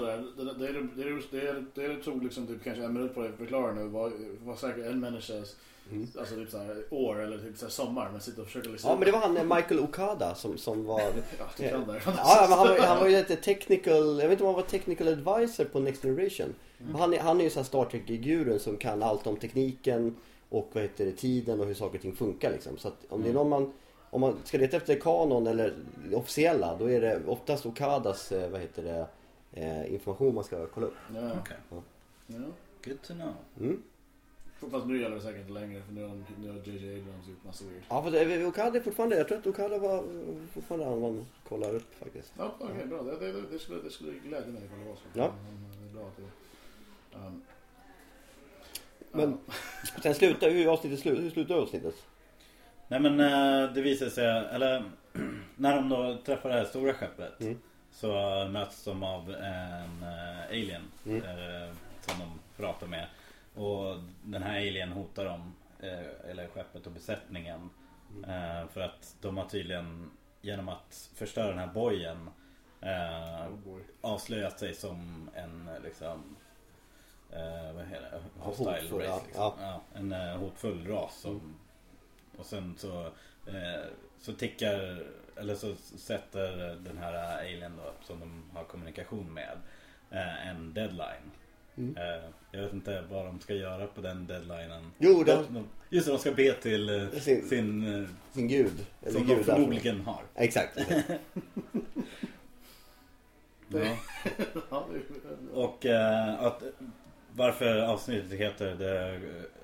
det, 0.58 0.66
är- 0.68 1.22
det, 1.32 1.48
är- 1.48 1.66
det, 1.88 1.88
det 1.96 2.04
tog 2.04 2.24
liksom 2.24 2.48
typ 2.48 2.64
kanske 2.64 2.84
en 2.84 2.94
minut 2.94 3.14
på 3.16 3.22
dig 3.22 3.30
att 3.30 3.38
förklara 3.38 3.74
nu 3.74 3.84
vad, 3.88 4.12
vad 4.44 4.58
säkert 4.58 4.86
en 4.86 5.00
människas 5.00 5.56
Mm. 5.92 6.08
alltså 6.20 6.36
typ 6.36 6.50
så 6.50 6.58
här, 6.58 6.84
år 6.90 7.22
eller 7.22 7.38
typ 7.38 7.58
så 7.58 7.66
här, 7.66 7.72
sommar 7.72 8.10
men 8.12 8.22
sitter 8.22 8.42
och 8.42 8.48
försöker 8.48 8.70
lista 8.70 8.88
Ja 8.90 8.96
men 8.96 9.06
det 9.06 9.12
var 9.12 9.20
han 9.20 9.38
eh, 9.38 9.44
Michael 9.56 9.80
Okada 9.80 10.36
som, 10.36 10.58
som 10.58 10.86
var... 10.86 11.00
Ja, 11.40 11.46
du 11.58 11.70
kan 11.70 11.88
det. 11.88 12.02
Ja, 12.06 12.12
men 12.50 12.58
han, 12.58 12.68
var, 12.68 12.80
han 12.80 12.98
var 13.00 13.08
ju 13.08 13.16
ett 13.16 13.44
technical, 13.44 14.20
jag 14.20 14.28
vet 14.28 14.32
inte 14.32 14.44
om 14.44 14.48
han 14.48 14.56
var 14.56 14.70
technical 14.70 15.08
advisor 15.08 15.66
på 15.66 15.80
Next 15.80 16.02
Generation. 16.02 16.54
Mm. 16.82 16.96
Han, 16.96 17.14
är, 17.14 17.20
han 17.20 17.40
är 17.40 17.44
ju 17.44 17.50
sån 17.50 17.60
här 17.60 17.68
Star 17.68 17.86
Trek-gurun 17.86 18.60
som 18.60 18.78
kan 18.78 19.04
allt 19.04 19.28
om 19.28 19.38
tekniken 19.38 20.16
och 20.52 20.70
vad 20.74 20.84
heter 20.84 21.06
det, 21.06 21.12
tiden 21.12 21.60
och 21.60 21.66
hur 21.66 21.74
saker 21.74 21.98
och 21.98 22.02
ting 22.02 22.16
funkar 22.16 22.52
liksom. 22.52 22.78
Så 22.78 22.88
att 22.88 23.06
om 23.10 23.24
det 23.24 23.30
är 23.30 23.34
någon 23.34 23.50
man, 23.50 23.74
om 24.10 24.22
man 24.22 24.38
ska 24.44 24.58
leta 24.58 24.78
efter 24.78 25.00
kanon 25.00 25.48
eller 25.48 25.74
officiella 26.14 26.78
då 26.80 26.90
är 26.90 27.02
det 27.02 27.22
oftast 27.28 27.66
Okadas, 27.66 28.32
eh, 28.32 28.50
vad 28.50 28.62
heter 28.62 28.84
det, 28.84 29.08
eh, 29.62 29.94
information 29.94 30.36
man 30.36 30.44
ska 30.44 30.68
kolla 30.68 30.88
upp. 30.88 30.94
Ja, 31.16 31.32
Okej. 31.40 31.58
ja. 32.28 32.36
Good 32.84 33.02
to 33.02 33.14
know. 33.14 33.34
Mm. 33.60 33.84
Fast 34.72 34.86
nu 34.86 35.02
gäller 35.02 35.16
det 35.16 35.22
säkert 35.22 35.42
inte 35.42 35.54
längre 35.54 35.82
för 35.82 35.94
nu 35.94 36.04
har, 36.04 36.24
nu 36.42 36.50
har 36.50 36.56
JJ 36.56 37.02
Abrams 37.02 37.28
gjort 37.28 37.44
massa 37.46 37.66
weird. 37.66 37.84
Ja, 37.90 38.04
för 38.04 38.12
det, 38.12 38.46
Okada 38.46 38.78
är 38.78 38.82
fortfarande, 38.82 39.18
jag 39.18 39.28
tror 39.28 39.38
att 39.38 39.48
Okada 39.48 39.78
var 39.78 39.98
eh, 39.98 40.04
fortfarande 40.54 40.86
han 40.86 41.02
man 41.02 41.26
kollar 41.50 41.76
upp 41.76 41.96
faktiskt. 41.96 42.34
Ja, 42.38 42.56
okej 42.60 42.86
bra. 42.86 43.02
Det, 43.02 43.20
det, 43.20 43.42
det, 43.52 43.60
skulle, 43.60 43.82
det 43.82 43.90
skulle 43.90 44.12
glädja 44.12 44.52
mig 44.52 44.64
ifall 44.66 44.80
det 44.80 44.86
var 44.86 44.96
så. 44.96 45.02
Ja. 45.14 45.34
Det 45.82 45.90
är 45.90 45.94
bra 45.94 46.08
att 46.08 46.18
det... 46.18 46.24
Um, 47.18 47.42
Men 49.12 49.38
sen 50.04 50.16
slutar, 50.16 50.50
hur 50.50 50.74
avsnittet 50.74 51.00
slut, 51.00 51.20
hur 51.20 51.30
slutar 51.30 51.56
avsnittet? 51.56 51.96
Nej 52.88 53.00
men 53.00 53.20
eh, 53.20 53.74
det 53.74 53.82
visar 53.82 54.10
sig, 54.10 54.26
eller 54.28 54.84
när 55.56 55.76
de 55.76 55.90
då 55.90 56.18
träffar 56.26 56.50
det 56.50 56.56
här 56.56 56.66
stora 56.66 56.94
skeppet 56.94 57.40
Mm. 57.42 57.58
så 57.92 58.12
möts 58.52 58.84
de 58.84 59.04
av 59.04 59.34
en 59.36 60.04
eh, 60.04 60.46
alien 60.50 60.82
Mm. 61.06 61.18
eh, 61.24 61.74
som 62.02 62.20
de 62.20 62.40
pratar 62.64 62.88
med. 62.88 63.06
Och 63.56 63.96
den 64.24 64.44
här 64.44 64.56
alien 64.58 64.92
hotar 64.92 65.26
dem, 65.26 65.54
eller 66.30 66.48
skeppet 66.48 66.86
och 66.86 66.92
besättningen. 66.92 67.70
Eh, 68.28 68.68
för 68.74 68.82
att 68.82 69.16
de 69.22 69.38
har 69.38 69.46
tydligen 69.46 70.12
genom 70.42 70.70
att 70.70 71.10
förstöra 71.16 71.48
den 71.48 71.60
här 71.60 71.68
bojen 71.74 72.30
eh, 72.82 73.48
oh 73.54 73.80
avslöjat 74.02 74.60
sig 74.60 74.74
som 74.74 75.30
en 75.36 75.70
liksom 75.84 76.36
eh, 77.32 77.74
vad 77.76 77.86
heter 77.86 78.12
det? 78.12 78.22
Hostile 78.40 78.70
hotfull, 78.72 79.00
race. 79.02 79.22
Liksom. 79.26 79.42
Ja. 79.44 79.56
Ja, 79.62 79.82
en 79.94 80.12
eh, 80.12 80.38
hotfull 80.38 80.88
ras. 80.88 81.20
Som, 81.22 81.56
Och 82.38 82.46
sen 82.46 82.76
så, 82.78 83.02
eh, 83.48 83.86
så 84.20 84.34
tickar, 84.34 85.04
eller 85.36 85.56
så 85.56 85.76
sätter 85.98 86.76
den 86.76 86.98
här 86.98 87.40
alien 87.40 87.72
då, 87.78 87.92
som 88.08 88.20
de 88.20 88.44
har 88.58 88.64
kommunikation 88.64 89.34
med, 89.34 89.58
eh, 90.12 90.48
en 90.48 90.74
deadline. 90.74 91.32
Mm. 91.78 91.98
Eh, 91.98 92.24
jag 92.52 92.62
vet 92.62 92.74
inte 92.74 93.04
vad 93.10 93.26
de 93.26 93.40
ska 93.40 93.54
göra 93.54 93.88
på 93.88 94.02
den 94.02 94.28
deadlinen. 94.28 94.92
Jo, 94.98 95.24
de- 95.24 95.54
de, 95.54 95.68
just 95.90 96.06
det, 96.08 96.12
de 96.14 96.20
ska 96.20 96.32
be 96.32 96.54
till 96.54 96.90
eh, 96.90 97.10
Sin- 97.20 97.48
sin, 97.50 98.02
eh, 98.04 98.10
Sin 98.34 98.48
gud. 98.48 98.86
Eller 99.02 99.12
som 99.12 99.28
de 99.28 99.36
gudar. 99.36 99.54
förmodligen 99.56 100.02
har. 100.02 100.24
Exakt. 100.36 100.78
Ja. 103.74 103.98
Ja, 104.70 104.88
Och 105.54 105.86
eh, 105.86 106.42
att 106.44 106.64
varför 107.36 107.82
avsnittet 107.82 108.40
heter 108.40 108.78
The 108.78 109.16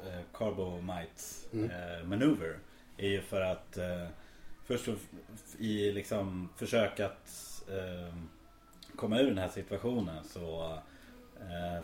eh, 0.09 0.21
Carbomite 0.33 1.21
Mm. 1.53 1.71
eh, 1.71 2.03
Maneuver 2.03 2.59
är 2.97 3.07
ju 3.07 3.21
för 3.21 3.41
att 3.41 3.77
eh, 3.77 4.07
först 4.65 4.87
i 5.59 5.91
liksom 5.91 6.49
försök 6.55 6.99
att 6.99 7.43
komma 8.95 9.19
ur 9.19 9.27
den 9.27 9.37
här 9.37 9.49
situationen 9.49 10.23
så 10.23 10.77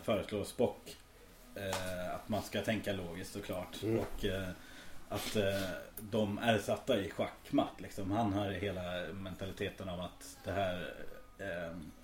föreslår 0.02 0.44
Spock 0.44 0.96
att 2.14 2.28
man 2.28 2.42
ska 2.42 2.60
tänka 2.60 2.92
logiskt 2.92 3.32
såklart. 3.32 3.82
Mm. 3.82 3.98
Och 3.98 4.24
att 5.08 5.36
de 6.00 6.38
är 6.38 6.58
satta 6.58 6.98
i 7.00 7.10
schackmatt 7.10 7.80
liksom. 7.80 8.10
Han 8.10 8.32
har 8.32 8.50
hela 8.50 9.12
mentaliteten 9.12 9.88
av 9.88 10.00
att 10.00 10.38
det 10.44 10.52
här 10.52 10.94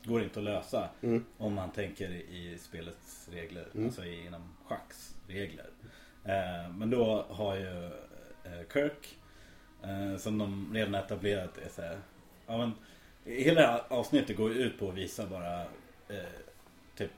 går 0.05 0.23
inte 0.23 0.39
att 0.39 0.45
lösa. 0.45 0.89
Mm. 1.03 1.25
Om 1.39 1.55
man 1.55 1.71
tänker 1.71 2.11
i 2.11 2.59
spelets 2.61 3.29
regler, 3.33 3.67
Mm. 3.75 3.87
alltså 3.87 4.05
i- 4.05 4.27
inom 4.27 4.43
schacks 4.69 5.15
regler. 5.29 5.67
Eh, 6.25 6.71
men 6.77 6.91
då 6.91 7.23
har 7.29 7.57
ju 7.57 7.85
eh, 8.45 8.69
Kirk, 8.73 9.19
eh, 9.83 10.17
som 10.17 10.39
de 10.39 10.71
redan 10.75 10.95
etablerat, 10.95 11.59
är 11.59 11.69
så 11.69 11.83
här, 11.83 11.99
ja, 12.47 12.59
men, 12.59 12.73
Hela 13.25 13.85
avsnittet 13.89 14.37
går 14.37 14.53
ut 14.53 14.79
på 14.79 14.89
att 14.89 14.95
visa 14.95 15.27
bara 15.27 15.61
eh, 16.09 16.31
typ 16.97 17.11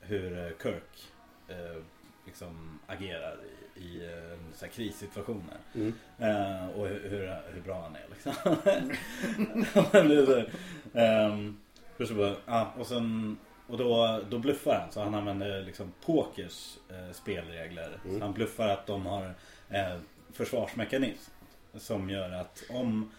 hur 0.00 0.38
eh, 0.38 0.50
Kirk 0.62 1.08
eh, 1.48 1.82
liksom 2.28 2.78
agerar 2.86 3.36
i, 3.44 3.80
i 3.80 4.06
eh, 4.06 4.38
så 4.54 4.64
här 4.64 4.72
krissituationer. 4.72 5.56
Mm. 5.74 5.94
Eh, 6.18 6.68
och 6.68 6.88
hur, 6.88 7.08
hur, 7.10 7.52
hur 7.54 7.60
bra 7.60 7.82
han 7.82 7.96
är 7.96 8.06
liksom. 8.10 8.32
Så 9.72 9.80
här, 9.80 10.50
ehm, 10.94 11.58
först 11.96 12.12
bara, 12.12 12.36
ja, 12.46 12.74
och 12.78 12.86
sen 12.86 13.36
och 13.68 13.78
då, 13.78 14.20
då 14.30 14.38
bluffar 14.38 14.80
han 14.80 14.92
så 14.92 15.00
han 15.00 15.14
använder 15.14 15.62
liksom 15.62 15.92
pokers 16.04 16.78
eh, 16.90 17.12
spelregler. 17.12 17.98
Mm. 18.04 18.18
Så 18.18 18.24
han 18.24 18.34
bluffar 18.34 18.68
att 18.68 18.86
de 18.86 19.06
har 19.06 19.34
eh, 19.68 19.96
försvarsmekanism. 20.32 21.30
Som 21.74 22.10
gör 22.10 22.30
att 22.30 22.64
om 22.70 23.10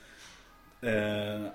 eh, 0.81 1.45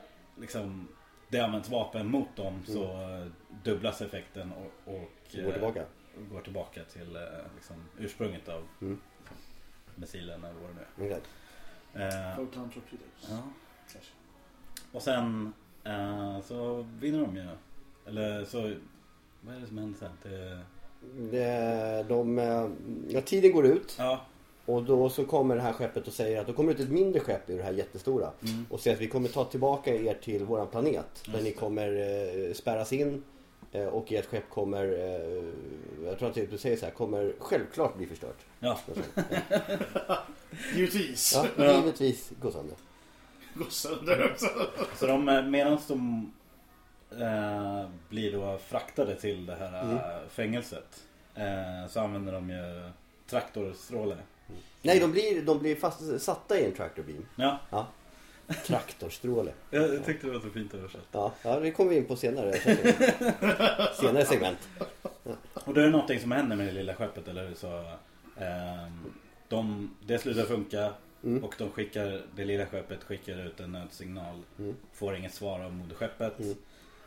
liksom, 0.40 0.88
det 1.28 1.40
används 1.40 1.68
vapen 1.68 2.06
mot 2.06 2.36
dem 2.36 2.62
så 2.66 2.82
eh, 2.82 3.26
dubblas 3.64 4.02
effekten 4.02 4.52
och, 4.52 4.94
och 4.94 5.10
går 5.44 5.52
tillbaka. 5.52 5.84
Eh, 6.16 6.32
går 6.34 6.40
tillbaka 6.40 6.80
till 6.92 7.16
eh, 7.16 7.22
liksom, 7.54 7.76
ursprunget 7.98 8.48
av 8.48 8.62
Mm. 8.80 9.00
missilen 9.94 10.44
eller 10.44 10.60
vad 10.60 10.70
det 10.70 11.04
nu 11.04 11.12
är. 11.12 11.20
Eh, 12.30 12.36
Photon 12.36 12.70
torpedoes. 12.70 13.28
ja. 13.30 13.42
Och 14.92 15.02
sen 15.02 15.52
eh, 15.84 16.40
så 16.40 16.86
vinner 17.00 17.18
de 17.20 17.36
ju. 17.36 17.48
Eller 18.06 18.44
så, 18.44 18.74
vad 19.40 19.56
är 19.56 19.60
det 19.60 19.66
som 19.66 19.78
händer 19.78 19.98
sen? 19.98 20.10
Det, 20.22 20.60
Det, 21.30 22.04
de, 22.08 22.38
eh, 22.38 22.68
ja, 23.08 23.20
tiden 23.20 23.52
går 23.52 23.66
ut 23.66 23.94
ja, 23.98 24.20
och 24.66 24.82
då 24.82 25.08
så 25.10 25.24
kommer 25.24 25.56
det 25.56 25.62
här 25.62 25.72
skeppet 25.72 26.06
och 26.06 26.12
säger 26.12 26.40
att 26.40 26.46
då 26.46 26.52
kommer 26.52 26.72
ut 26.72 26.80
ett 26.80 26.90
mindre 26.90 27.20
skepp 27.20 27.50
ur 27.50 27.56
det 27.58 27.64
här 27.64 27.72
jättestora. 27.72 28.30
mm, 28.42 28.66
Och 28.70 28.80
säger 28.80 28.96
att 28.96 29.02
vi 29.02 29.08
kommer 29.08 29.28
ta 29.28 29.44
tillbaka 29.44 29.94
er 29.94 30.14
till 30.22 30.44
våran 30.44 30.66
planet. 30.66 31.22
Där 31.26 31.32
Just 31.32 31.44
ni 31.44 31.50
det. 31.50 31.56
kommer 31.56 31.88
eh, 32.48 32.52
spärras 32.54 32.92
in. 32.92 33.22
Eh, 33.72 33.86
och 33.86 34.12
ert 34.12 34.26
skepp 34.26 34.50
kommer, 34.50 34.84
eh, 34.84 35.44
jag 36.06 36.18
tror 36.18 36.28
att 36.28 36.34
du 36.50 36.58
säger 36.58 36.76
så 36.76 36.84
här, 36.86 36.92
kommer 36.92 37.32
självklart 37.38 37.96
bli 37.96 38.06
förstört. 38.06 38.38
ja. 38.60 38.78
Givetvis. 40.74 41.38
Ja, 41.56 41.76
givetvis 41.76 42.32
gå 42.40 42.50
sönder. 42.50 42.76
Gå 43.54 43.64
sönder 43.70 44.30
också. 44.32 44.46
Så 44.96 45.06
de, 45.06 45.28
eh, 45.28 45.42
medan 45.46 45.78
de 45.88 46.32
eh, 47.10 47.88
blir 48.08 48.32
då 48.32 48.58
fraktade 48.58 49.14
till 49.16 49.46
det 49.46 49.54
här 49.54 49.82
Mm. 49.82 49.98
fängelset. 50.28 51.02
Eh, 51.34 51.88
så 51.90 52.00
använder 52.00 52.32
de 52.32 52.50
ju 52.50 52.90
traktorstråle. 53.26 54.16
Nej, 54.82 55.00
de 55.00 55.12
blir, 55.12 55.42
de 55.42 55.58
blir 55.58 55.76
fast, 55.76 56.20
satta 56.22 56.58
i 56.58 56.64
en 56.64 56.72
tractor 56.74 57.02
beam. 57.02 57.26
Ja, 57.36 57.58
Ja. 57.70 57.86
Traktorstråle. 58.66 59.52
jag, 59.70 60.04
tyckte 60.04 60.26
det 60.26 60.32
var 60.32 60.40
så 60.40 60.50
fint 60.50 60.74
översatt. 60.74 61.06
Ja, 61.12 61.32
ja, 61.42 61.60
det 61.60 61.70
kommer 61.70 61.90
vi 61.90 61.96
in 61.96 62.04
på 62.04 62.16
senare. 62.16 62.52
senare 64.00 64.24
segment. 64.24 64.58
Och 65.54 65.74
då 65.74 65.80
är 65.80 65.84
det 65.84 65.90
någonting 65.90 66.20
som 66.20 66.32
händer 66.32 66.56
med 66.56 66.66
det 66.66 66.72
lilla 66.72 66.94
skeppet 66.94 67.28
eller 67.28 67.54
så 67.54 67.84
ehm, 68.38 69.12
de, 69.48 69.90
Det 70.06 70.18
slutar 70.18 70.42
funka 70.42 70.92
Mm. 71.24 71.44
och 71.44 71.54
de 71.58 71.70
skickar, 71.70 72.22
det 72.36 72.44
lilla 72.44 72.66
skeppet 72.66 73.04
skickar 73.04 73.46
ut 73.46 73.60
en 73.60 73.72
nödsignal. 73.72 74.42
Mm. 74.58 74.74
Får 74.92 75.16
inget 75.16 75.34
svar 75.34 75.60
av 75.60 75.72
moderskeppet. 75.72 76.40
Mm. 76.40 76.54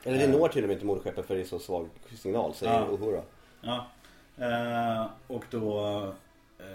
Eller 0.03 0.17
det 0.17 0.27
når 0.27 0.47
till 0.49 0.63
och 0.63 0.67
med 0.67 0.75
inte 0.75 0.85
moderskeppet 0.85 1.25
för 1.25 1.35
det 1.35 1.41
är 1.41 1.45
så 1.45 1.59
svag 1.59 1.89
signal, 2.15 2.53
säger 2.53 2.73
Ja. 2.73 2.87
Uhura. 2.87 3.21
Ja. 3.61 3.87
Eh, 4.37 5.05
och 5.27 5.43
då 5.49 5.79
eh, 6.59 6.65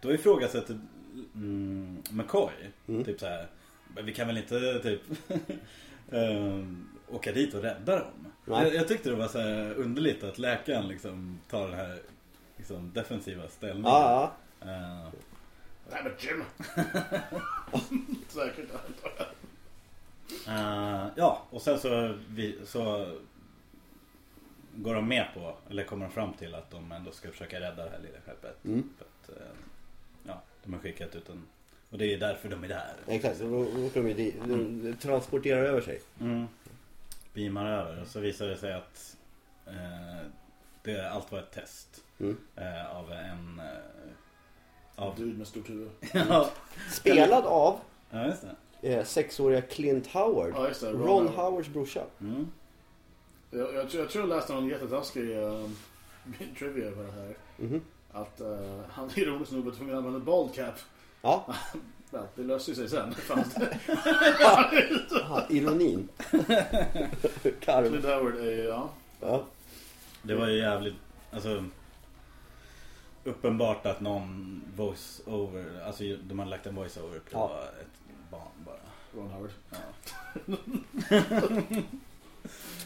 Då 0.00 0.12
ifrågasätter 0.14 0.80
mm, 1.34 2.02
McCoy 2.10 2.52
Mm. 2.88 3.04
Typ 3.04 3.20
så 3.20 3.26
här. 3.26 3.46
"Men 3.94 4.06
Vi 4.06 4.14
kan 4.14 4.26
väl 4.26 4.36
inte 4.38 4.80
typ 4.82 5.00
eh, 6.10 6.64
Åka 7.08 7.32
dit 7.32 7.54
och 7.54 7.62
rädda 7.62 7.98
dem 7.98 8.32
jag, 8.44 8.74
jag 8.74 8.88
tyckte 8.88 9.10
det 9.10 9.16
var 9.16 9.28
så 9.28 9.38
här 9.38 9.74
underligt 9.74 10.24
att 10.24 10.38
läkaren 10.38 10.88
liksom 10.88 11.40
tar 11.50 11.68
den 11.68 11.76
här 11.78 11.98
liksom, 12.56 12.92
defensiva 12.94 13.48
ställningen 13.48 13.84
Ja, 13.90 14.32
ja. 14.60 14.66
Eh, 14.70 15.08
Nej 15.90 16.02
men 16.04 16.12
Jim. 16.18 16.44
Säkert. 18.28 18.68
Eh, 20.48 21.06
ja, 21.16 21.42
och 21.50 21.62
sen 21.62 21.78
så, 21.78 22.14
vi, 22.28 22.58
så 22.64 23.14
går 24.74 24.94
de 24.94 25.08
med 25.08 25.26
på, 25.34 25.56
eller 25.70 25.84
kommer 25.84 26.06
de 26.06 26.12
fram 26.12 26.32
till 26.32 26.54
att 26.54 26.70
de 26.70 26.92
ändå 26.92 27.10
ska 27.12 27.30
försöka 27.30 27.60
rädda 27.60 27.84
det 27.84 27.90
här 27.90 27.98
lilla 27.98 28.20
skeppet. 28.26 28.64
Mm. 28.64 28.88
För 28.98 29.04
att, 29.04 29.38
ja, 29.40 29.44
De 30.64 30.72
har 30.72 30.80
skickat 30.80 31.14
ut 31.16 31.28
en... 31.28 31.42
Och 31.90 31.98
det 31.98 32.14
är 32.14 32.18
därför 32.18 32.48
de 32.48 32.64
är 32.64 32.68
där. 32.68 32.94
Exakt, 33.06 33.40
då 33.40 33.60
åker 33.86 34.02
de 34.02 34.14
dit. 34.14 34.34
De 34.44 34.94
transporterar 35.00 35.64
över 35.64 35.80
sig. 35.80 36.00
Mm. 36.20 36.46
Beamar 37.34 37.70
över 37.70 38.00
och 38.02 38.06
så 38.08 38.20
visar 38.20 38.46
det 38.46 38.56
sig 38.56 38.72
att 38.72 39.16
eh, 39.66 40.26
det, 40.82 41.10
allt 41.10 41.32
var 41.32 41.38
ett 41.38 41.50
test. 41.52 42.00
Mm. 42.20 42.36
Eh, 42.56 42.96
av 42.96 43.12
en... 43.12 43.60
Eh, 43.60 45.02
av... 45.04 45.16
Dude 45.16 45.38
med 45.38 45.46
stort 45.46 45.70
huvud. 45.70 45.90
ja, 46.12 46.50
Spelad 46.90 47.44
av 47.44 47.80
ja, 48.10 48.26
just 48.26 48.44
det. 48.80 48.94
eh, 48.94 49.04
sexåriga 49.04 49.62
Clint 49.62 50.06
Howard. 50.06 50.52
Ja, 50.56 50.68
just 50.68 50.80
det. 50.80 50.90
Ron, 50.90 51.00
Ron 51.06 51.28
Howards 51.28 51.68
brorsa. 51.68 52.04
Mm. 52.20 52.46
Jag, 53.50 53.74
jag, 53.74 53.90
tror- 53.90 54.02
jag 54.02 54.10
tror 54.10 54.22
jag 54.28 54.36
läste 54.36 54.52
någon 54.52 54.68
jättetaskig 54.68 55.28
uh, 55.30 55.68
trivia 56.58 56.90
på 56.90 57.02
det 57.02 57.12
här. 57.12 57.36
Mhm. 57.56 57.80
Att 58.12 58.40
uh, 58.40 58.80
han 58.90 59.10
ironiskt 59.14 59.52
nog 59.52 59.64
var 59.64 59.72
tvungen 59.72 59.94
att 59.94 59.98
använda 59.98 60.20
bald 60.20 60.54
cap. 60.54 60.74
Ja, 62.14 62.26
det 62.34 62.42
löste 62.42 62.70
ju 62.70 62.74
sig 62.74 62.88
sen. 62.88 63.14
Aha, 65.22 65.46
ironin. 65.48 66.08
Karv. 67.60 67.88
Clint 67.88 68.04
Howard 68.04 68.36
är, 68.36 68.68
ja. 68.68 68.90
Ja. 69.20 69.44
Det 70.22 70.34
var 70.34 70.48
ju 70.48 70.58
jävligt... 70.58 70.94
Alltså... 71.30 71.64
Uppenbart 73.24 73.86
att 73.86 74.00
någon 74.00 74.62
voice-over... 74.76 75.82
Alltså 75.86 76.04
de 76.22 76.38
hade 76.38 76.50
lagt 76.50 76.66
en 76.66 76.74
voice-over 76.74 77.18
på 77.18 77.30
Ja. 77.30 77.60
ett 77.80 78.30
barn 78.30 78.48
bara. 78.66 78.76
Ron 79.14 79.30
Howard. 79.30 79.50
Ja. 79.70 80.56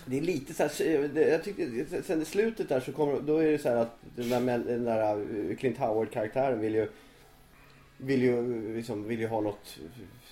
Det 0.06 0.16
är 0.18 0.20
lite 0.22 0.54
så 0.54 0.62
här, 0.62 1.08
det- 1.08 1.28
jag 1.28 1.44
tyckte, 1.44 2.02
sen 2.02 2.22
i 2.22 2.24
slutet 2.24 2.68
där 2.68 2.80
så 2.80 2.92
kommer, 2.92 3.20
då 3.20 3.38
är 3.38 3.50
det 3.52 3.58
så 3.58 3.68
här 3.68 3.76
att 3.76 3.98
den 4.16 4.28
där, 4.46 4.58
den 4.58 4.84
där 4.84 5.16
uh, 5.20 5.56
Clint 5.56 5.78
Howard 5.78 6.10
karaktären 6.10 6.60
vill 6.60 6.74
ju, 6.74 6.88
vill 7.98 8.22
ju, 8.22 8.74
liksom, 8.76 9.04
vill 9.08 9.20
ju 9.20 9.26
ha 9.26 9.40
något 9.40 9.78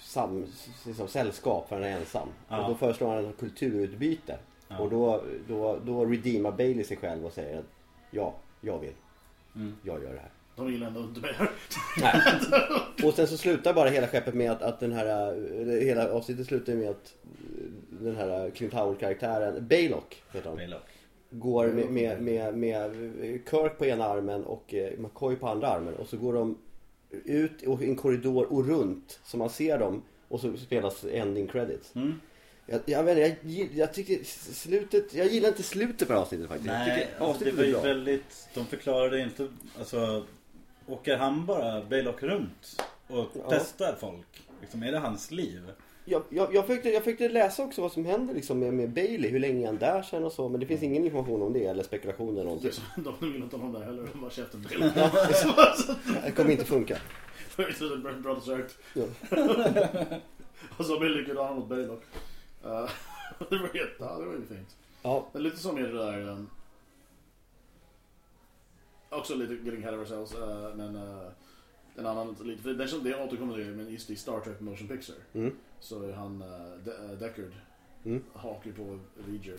sam, 0.03 0.47
liksom, 0.87 1.09
sällskap 1.09 1.69
för 1.69 1.77
han 1.77 1.85
är 1.85 1.99
ensam. 1.99 2.29
Ja. 2.49 2.63
Och 2.63 2.69
då 2.71 2.77
föreslår 2.77 3.15
han 3.15 3.25
ett 3.31 3.39
kulturutbyte. 3.39 4.39
Ja. 4.69 4.79
Och 4.79 4.91
då, 4.91 5.23
då, 5.49 5.79
då 5.87 6.05
redeemar 6.05 6.53
Bailey 6.53 6.85
sig 6.85 6.97
själv 6.97 7.27
och 7.27 7.33
säger 7.33 7.59
att 7.59 7.65
ja, 8.11 8.35
jag 8.61 8.79
vill, 8.79 8.93
Mm. 9.57 9.75
jag 9.83 10.03
gör 10.03 10.13
det 10.13 10.19
här. 10.21 10.31
De 10.57 10.73
gillar 10.73 10.87
ändå 10.87 11.01
inte 11.01 11.21
mig. 11.21 11.35
Nej. 12.01 12.21
Och 13.05 13.15
sen 13.15 13.27
så 13.27 13.37
slutar 13.37 13.75
bara 13.75 13.89
hela 13.89 14.07
skeppet 14.07 14.35
med 14.35 14.51
att, 14.51 14.63
att 14.63 14.81
den 14.81 14.93
här, 14.93 15.29
eh, 15.33 15.85
hela 15.87 16.11
avsnittet 16.13 16.47
slutar 16.47 16.75
med 16.75 16.91
att 16.91 17.15
eh, 17.25 17.64
den 18.01 18.17
här 18.17 18.51
Clint 18.51 18.73
Howard-karaktären, 18.73 19.67
Baylock 19.69 20.23
heter 20.33 20.49
han. 20.49 20.57
Baylock. 20.57 20.83
går 21.31 21.67
med, 21.69 21.91
med, 21.91 22.23
med, 22.23 22.55
med 22.55 22.93
Kirk 23.51 23.79
på 23.79 23.87
ena 23.87 24.05
armen 24.05 24.45
och 24.45 24.75
eh, 24.75 24.99
McCoy 24.99 25.37
på 25.37 25.49
andra 25.49 25.69
armen. 25.69 25.95
Och 25.95 26.09
så 26.09 26.17
går 26.17 26.33
de 26.33 26.59
ut 27.25 27.63
i 27.63 27.67
en 27.85 27.97
korridor 27.97 28.53
och 28.53 28.67
runt 28.69 29.21
så 29.25 29.37
man 29.37 29.51
ser 29.51 29.79
dem 29.79 30.03
och 30.29 30.41
så 30.41 30.57
spelas 30.57 31.05
ending 31.05 31.47
credits. 31.47 31.95
Mm. 31.97 32.21
Jag, 32.67 32.81
jag, 32.85 33.03
vet, 33.05 33.19
jag, 33.43 33.69
jag 33.75 33.95
tycker 33.95 34.25
slutet, 34.55 35.15
jag 35.15 35.27
gillar 35.27 35.49
inte 35.49 35.63
slutet 35.63 35.99
på 36.09 36.13
det 36.13 36.19
här 36.19 36.23
avsnittet 36.23 36.49
faktiskt. 36.49 36.67
jag 36.71 36.79
Nej, 36.79 37.01
tycker 37.09 37.25
alltså, 37.25 37.45
det 37.45 37.51
var 37.53 37.65
ju 37.65 37.73
bra. 37.73 37.81
väldigt... 37.83 38.49
De 38.55 38.67
förklarade 38.67 39.21
inte... 39.21 39.49
Alltså... 39.79 40.25
Åker 40.87 41.17
han 41.17 41.47
bara 41.47 41.85
Baylock 41.85 42.23
runt 42.23 42.83
och 43.09 43.27
Ja. 43.35 43.47
testar 43.51 43.95
folk? 44.01 44.43
Liksom, 44.61 44.83
är 44.83 44.93
det 44.93 44.99
hans 44.99 45.31
liv? 45.31 45.61
Jag, 46.05 46.23
jag, 46.29 46.55
jag, 46.55 46.67
försökte, 46.67 46.89
jag 46.89 47.05
försökte 47.05 47.29
läsa 47.29 47.63
också 47.63 47.83
vad 47.83 47.93
som 47.93 48.05
händer 48.05 48.35
liksom 48.35 48.59
med, 48.59 48.75
med 48.75 48.91
Bailey, 48.91 49.31
hur 49.31 49.39
länge 49.39 49.67
han 49.67 49.79
där 49.79 50.03
sen 50.03 50.25
och 50.25 50.33
så. 50.33 50.49
Men 50.49 50.61
det 50.61 50.67
finns 50.67 50.83
ingen 50.83 51.05
information 51.05 51.43
om 51.43 51.53
det 51.53 51.65
eller 51.65 51.83
spekulationer 51.83 52.41
eller 52.41 52.43
Det 52.43 52.47
någonting. 52.47 52.73
De 53.21 53.33
vill 53.33 53.43
inte 53.43 53.57
ha 53.57 53.63
honom 53.63 53.81
där 53.81 53.87
heller. 53.87 54.09
De 54.13 54.21
bara 54.21 54.31
käften 54.31 54.65
till. 54.65 54.81
Det 56.25 56.33
kommer 56.37 56.51
inte 56.51 56.65
funka. 56.65 56.95
Act. 57.57 58.79
Ja. 58.95 59.05
Och 60.77 60.87
så 60.87 60.99
blir 60.99 61.09
likadan 61.11 61.57
mot 61.57 61.69
Baylock. 61.69 62.03
Uh, 62.65 62.89
det 63.51 63.59
var 63.59 63.71
jätte, 63.75 63.99
det 63.99 64.27
var 64.27 64.33
ju 64.33 64.47
fint. 64.49 64.77
Ja, 65.03 65.29
Det 65.33 65.39
är 65.39 65.43
lite 65.43 65.57
som 65.57 65.75
med 65.75 65.85
det 65.85 65.99
där... 65.99 66.29
Um, 66.29 66.51
också 69.11 69.35
lite 69.35 69.55
getting 69.55 69.85
ahead 69.85 69.95
of 69.95 70.11
ourselves. 70.11 70.35
Uh, 70.35 70.77
men 70.77 70.97
uh, 70.97 71.29
en 71.97 72.07
annan 72.07 72.37
lite... 72.45 72.63
För 72.63 72.71
det, 72.75 72.89
som- 72.89 73.05
det 73.05 73.25
återkommer 73.25 73.59
det 73.59 73.65
men 73.65 73.91
just 73.91 74.11
i 74.11 74.17
Star 74.17 74.41
Trek 74.41 74.61
Motion 74.61 74.89
Picture. 74.89 75.17
mm. 75.33 75.57
Så 75.81 76.03
är 76.03 76.13
han 76.13 76.43
uh, 76.43 76.49
De- 76.85 76.91
uh, 76.91 77.19
Deckard. 77.19 77.53
Mm. 78.05 78.25
Hakar 78.35 78.73
på 78.73 78.99
Reger. 79.29 79.57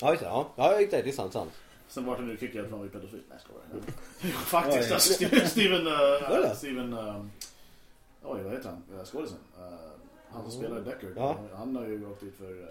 ja, 0.00 0.10
just 0.10 0.22
det. 0.22 0.28
Ja, 0.28 0.52
ja 0.56 0.80
exakt, 0.80 1.04
det 1.04 1.10
är 1.10 1.12
sant. 1.12 1.32
sant. 1.32 1.52
Sen 1.88 2.04
vart 2.04 2.18
han 2.18 2.28
nu 2.28 2.36
kickad 2.36 2.52
för 2.52 2.64
att 2.64 2.70
han 2.70 2.78
var 2.78 2.86
ju 2.86 2.92
pedofil. 2.92 3.22
Nej, 3.28 3.38
jag 3.38 3.40
skojar. 3.40 4.32
Faktiskt. 4.32 4.88
Oj. 4.90 4.94
Alltså, 4.94 5.48
Steven... 5.48 5.86
Uh, 5.86 6.52
Steven 6.54 6.92
um, 6.92 7.30
oj, 8.22 8.42
vad 8.42 8.52
heter 8.52 8.68
han? 8.68 8.98
Uh, 8.98 9.04
Skådisen. 9.04 9.38
Uh, 9.58 9.64
han 10.30 10.42
som 10.42 10.50
spelar 10.62 10.80
Deckard. 10.80 11.12
Ja. 11.16 11.36
Han 11.54 11.76
har 11.76 11.86
ju 11.86 12.06
åkt 12.10 12.20
dit 12.20 12.34
för 12.36 12.50
uh, 12.52 12.66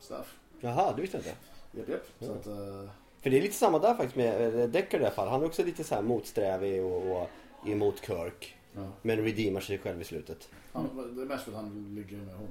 stuff. 0.00 0.34
Jaha, 0.60 0.92
det 0.96 1.02
visste 1.02 1.16
inte. 1.16 1.34
Japp, 1.72 1.88
japp. 1.88 2.06
Så 2.20 2.24
Ja. 2.26 2.32
att... 2.32 2.46
Uh, 2.46 2.90
För 3.22 3.30
det 3.30 3.38
är 3.38 3.42
lite 3.42 3.54
samma 3.54 3.78
där 3.78 3.94
faktiskt 3.94 4.16
med 4.16 4.60
eh, 4.60 4.68
Deckard 4.68 5.00
i 5.00 5.04
alla 5.04 5.14
fall. 5.14 5.28
Han 5.28 5.42
är 5.42 5.46
också 5.46 5.64
lite 5.64 5.84
så 5.84 5.94
här 5.94 6.02
motsträvig 6.02 6.82
och, 6.84 7.22
och 7.22 7.30
emot 7.66 8.06
Kirk. 8.06 8.56
ja. 8.74 8.92
Men 9.02 9.24
redeemar 9.24 9.60
sig 9.60 9.78
själv 9.78 10.00
i 10.00 10.04
slutet. 10.04 10.48
han, 10.72 11.14
det 11.16 11.22
är 11.22 11.26
mest 11.26 11.44
för 11.44 11.50
att 11.50 11.56
han 11.56 11.94
ligger 11.94 12.16
med 12.16 12.34
hon. 12.34 12.48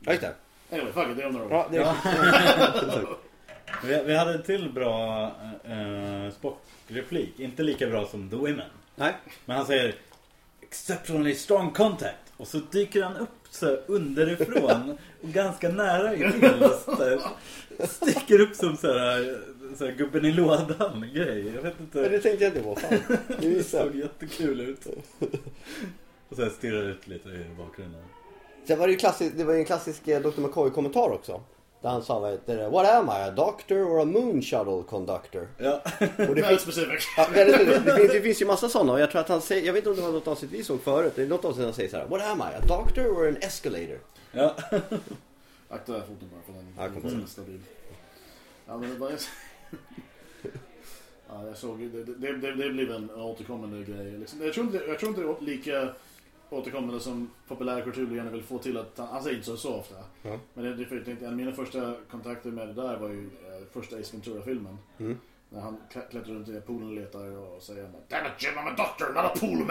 Ja, 0.00 0.12
just 0.12 0.22
det. 0.22 0.34
Anyway, 0.70 0.92
fuck 0.92 1.08
it. 1.08 1.16
Det 1.16 1.22
är 1.22 1.26
om 1.26 1.32
några 1.32 1.46
år. 1.46 1.52
Ja, 1.52 1.68
det 1.70 1.78
är... 1.78 3.06
Vi, 3.84 4.02
vi 4.06 4.16
hade 4.16 4.34
en 4.34 4.42
till 4.42 4.72
bra 4.72 5.24
eh, 5.64 6.30
Spock-replik. 6.32 7.40
Inte 7.40 7.62
lika 7.62 7.86
bra 7.86 8.06
som 8.06 8.30
The 8.30 8.36
Women. 8.36 8.70
Nej. 8.94 9.14
Men 9.44 9.56
han 9.56 9.66
säger 9.66 9.94
Exceptionally 10.60 11.34
strong 11.34 11.70
contact. 11.70 12.32
Och 12.36 12.48
så 12.48 12.58
dyker 12.58 13.02
han 13.02 13.16
upp 13.16 13.28
så 13.50 13.66
underifrån 13.66 14.98
och 15.22 15.28
ganska 15.28 15.68
nära 15.68 16.14
in. 16.14 16.32
Så 16.84 16.96
här, 16.96 17.20
sticker 17.86 18.40
upp 18.40 18.56
som 18.56 18.76
så 18.76 18.98
här, 18.98 19.42
så 19.76 19.84
här 19.84 19.92
gubben 19.92 20.24
i 20.24 20.32
lådan 20.32 21.10
grej. 21.14 21.46
Jag 21.54 21.62
vet 21.62 21.62
Men 21.62 21.72
inte. 21.80 22.08
det 22.08 22.20
tänkte 22.20 22.44
jag 22.44 22.50
inte 22.50 22.62
på. 22.62 22.74
Fan. 22.76 23.18
Det 23.40 23.62
såg 23.68 23.94
jättekul 23.94 24.60
ut. 24.60 24.86
Och 26.28 26.36
så 26.36 26.42
här 26.42 26.50
stirrar 26.50 26.82
ut 26.82 27.06
lite 27.08 27.28
i 27.28 27.44
bakgrunden. 27.58 28.02
Sen 28.68 28.78
var 28.78 28.86
det 28.86 28.92
ju 28.92 28.98
klassisk, 28.98 29.36
det 29.36 29.44
var 29.44 29.52
ju 29.52 29.58
en 29.58 29.64
klassisk 29.64 30.08
eh, 30.08 30.20
Dr. 30.22 30.40
McCoy-kommentar 30.40 31.10
också. 31.12 31.40
Där 31.82 31.90
han 31.90 32.02
sa 32.02 32.18
vad 32.18 32.30
heter 32.30 32.56
det? 32.56 32.68
What 32.68 32.86
am 32.88 33.06
I? 33.06 33.10
A 33.10 33.30
doctor 33.30 33.76
or 33.78 34.00
a 34.00 34.04
moon 34.04 34.42
shuttle 34.42 34.82
conductor? 34.88 35.48
Ja. 35.58 35.82
Och 36.00 36.34
det 36.34 36.42
Väldigt 36.42 36.62
finns, 36.62 36.78
ja, 37.16 37.28
väldigt, 37.34 37.84
det, 37.84 37.96
finns, 37.96 38.12
det 38.12 38.20
finns 38.20 38.42
ju 38.42 38.46
massa 38.46 38.68
sådana 38.68 38.92
och 38.92 39.00
jag 39.00 39.10
tror 39.10 39.20
att 39.20 39.28
han 39.28 39.40
säger, 39.40 39.66
jag 39.66 39.72
vet 39.72 39.78
inte 39.86 39.90
om 39.90 39.96
det 39.96 40.02
var 40.02 40.12
något 40.12 40.28
avsnitt 40.28 40.50
vi 40.50 40.64
såg 40.64 40.80
förut. 40.80 41.12
Det 41.16 41.22
är 41.22 41.26
något 41.26 41.44
avsnitt 41.44 41.64
han 41.64 41.74
säger 41.74 41.90
så 41.90 41.96
här. 41.96 42.06
What 42.06 42.22
am 42.22 42.38
I? 42.38 42.42
A 42.42 42.60
doctor 42.68 43.06
or 43.06 43.28
an 43.28 43.36
escalator? 43.40 43.98
Ja. 44.32 44.54
Akta 45.68 45.92
foten 46.00 46.30
bara 46.32 46.42
för 46.46 46.52
den 46.52 46.74
Ja, 46.78 47.00
kom 47.10 47.26
stabil. 47.26 47.60
Ja 48.66 48.78
men 48.78 48.90
det 48.90 48.96
var... 48.98 49.12
Ja, 51.28 51.46
jag 51.46 51.56
såg 51.56 51.78
det, 51.80 52.04
det, 52.04 52.14
det, 52.36 52.52
det 52.52 52.70
blev 52.70 52.90
en 52.90 53.10
återkommande 53.10 53.84
grej. 53.84 54.18
Liksom. 54.18 54.42
Jag, 54.42 54.52
tror 54.54 54.66
inte, 54.66 54.78
jag 54.88 54.98
tror 54.98 55.08
inte 55.10 55.22
det 55.22 55.28
är 55.28 55.36
lika 55.56 55.88
återkommande 56.50 57.00
som 57.00 57.30
populärkultur 57.48 58.16
gärna 58.16 58.30
vill 58.30 58.42
få 58.42 58.58
till 58.58 58.76
att 58.76 58.98
han, 58.98 59.06
han 59.08 59.22
säger 59.22 59.36
inte 59.36 59.46
så, 59.46 59.56
så 59.56 59.74
ofta. 59.74 59.94
Ja. 60.22 60.38
Men 60.54 60.64
det, 60.64 60.74
det, 61.04 61.10
en 61.22 61.26
av 61.26 61.36
mina 61.36 61.52
första 61.52 61.94
kontakter 62.10 62.50
med 62.50 62.68
det 62.68 62.74
där 62.74 62.96
var 62.96 63.08
ju 63.08 63.24
eh, 63.26 63.66
första 63.72 63.96
Ace 63.96 64.12
Ventura-filmen. 64.12 64.78
Mm. 64.98 65.18
När 65.50 65.60
han 65.60 65.76
klä- 65.92 66.10
klättrar 66.10 66.34
runt 66.34 66.48
i 66.48 66.60
poolen 66.60 66.88
och 66.88 66.94
letar 66.94 67.36
och 67.36 67.62
säger 67.62 67.82
Damn 67.82 68.26
it 68.26 68.42
Jim, 68.42 68.52
I'm 68.54 68.68
a 68.72 68.74
doctor, 68.76 69.08
not 69.14 69.24
a 69.24 69.32
pool 69.40 69.58
man! 69.58 69.66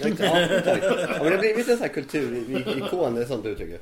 Ja, 0.00 0.08
ja, 0.08 1.08
men 1.18 1.24
det 1.24 1.30
har 1.30 1.38
blivit 1.38 1.68
en 1.68 1.76
sån 1.76 1.82
här 1.86 1.88
kulturikon, 1.94 3.14
det 3.14 3.22
är 3.22 3.26
sånt 3.26 3.44
du 3.44 3.54
tycker. 3.54 3.78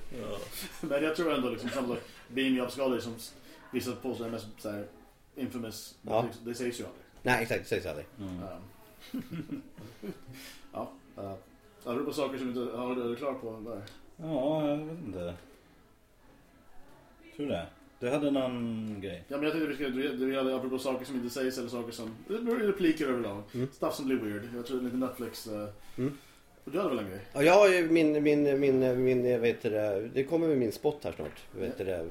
Men 0.81 1.03
jag 1.03 1.17
tror 1.17 1.33
ändå 1.35 1.49
liksom 1.51 1.71
sak. 1.71 1.99
Beam 2.29 2.55
Job 2.57 2.71
Scholar 2.71 2.99
som 2.99 3.15
s- 3.15 3.35
vissa 3.73 3.93
påstår 3.93 4.27
är 4.27 4.31
mest 4.31 4.47
såhär 4.59 4.87
infamous. 5.37 5.99
Ja. 6.03 6.23
Det, 6.23 6.51
det 6.51 6.55
sägs 6.55 6.81
ju 6.81 6.85
aldrig. 6.85 7.03
Nej, 7.23 7.43
exakt, 7.43 7.63
det 7.63 7.69
sägs 7.69 7.87
aldrig. 7.87 8.07
Mm. 8.19 8.43
Um, 8.43 9.63
ja. 10.73 10.91
Uh, 11.19 11.35
apropå 11.85 12.13
saker 12.13 12.39
som 12.39 12.49
inte 12.49 12.77
har 12.77 12.95
du 12.95 13.17
klart 13.17 13.41
på 13.41 13.61
där. 13.61 13.83
Ja, 14.17 14.69
jag 14.69 14.77
vet 14.77 14.99
inte. 15.07 15.35
Tror 17.37 17.47
det. 17.47 17.67
Du 18.01 18.11
hade 18.11 18.31
någon 18.31 19.01
grej. 19.01 19.25
Ja 19.29 19.37
men 19.37 19.45
jag 19.45 19.53
tänkte 19.53 19.85
vi 19.85 20.09
det 20.09 20.27
vi 20.27 20.37
hade 20.37 20.57
apropå 20.57 20.79
saker 20.79 21.05
som 21.05 21.17
inte 21.17 21.31
sägs 21.31 21.59
eller 21.59 21.69
saker 21.69 21.93
som, 21.93 22.15
repliker 22.61 23.07
överlag. 23.07 23.43
Mm. 23.55 23.69
Stuff 23.73 23.95
som 23.95 24.07
blir 24.07 24.17
weird. 24.17 24.49
Jag 24.55 24.67
tror 24.67 24.81
lite 24.81 24.97
Netflix. 24.97 25.49
Uh, 25.49 25.69
Mm. 25.97 26.19
Du 26.65 26.79
hade 26.79 26.89
väl 26.89 26.99
en 26.99 27.11
grej? 27.11 27.21
Ja, 27.33 27.43
jag 27.43 27.53
har 27.53 27.69
ju 27.69 27.91
min, 27.91 28.23
min, 28.23 28.61
min, 28.61 29.05
min, 29.05 29.25
heter 29.25 29.71
det, 29.71 30.09
det 30.15 30.25
kommer 30.25 30.49
med 30.49 30.59
min 30.59 30.73
spot 30.73 31.05
här 31.05 31.13
snart. 31.13 31.43
Vad 31.53 31.65
heter 31.65 31.85
det, 31.85 32.07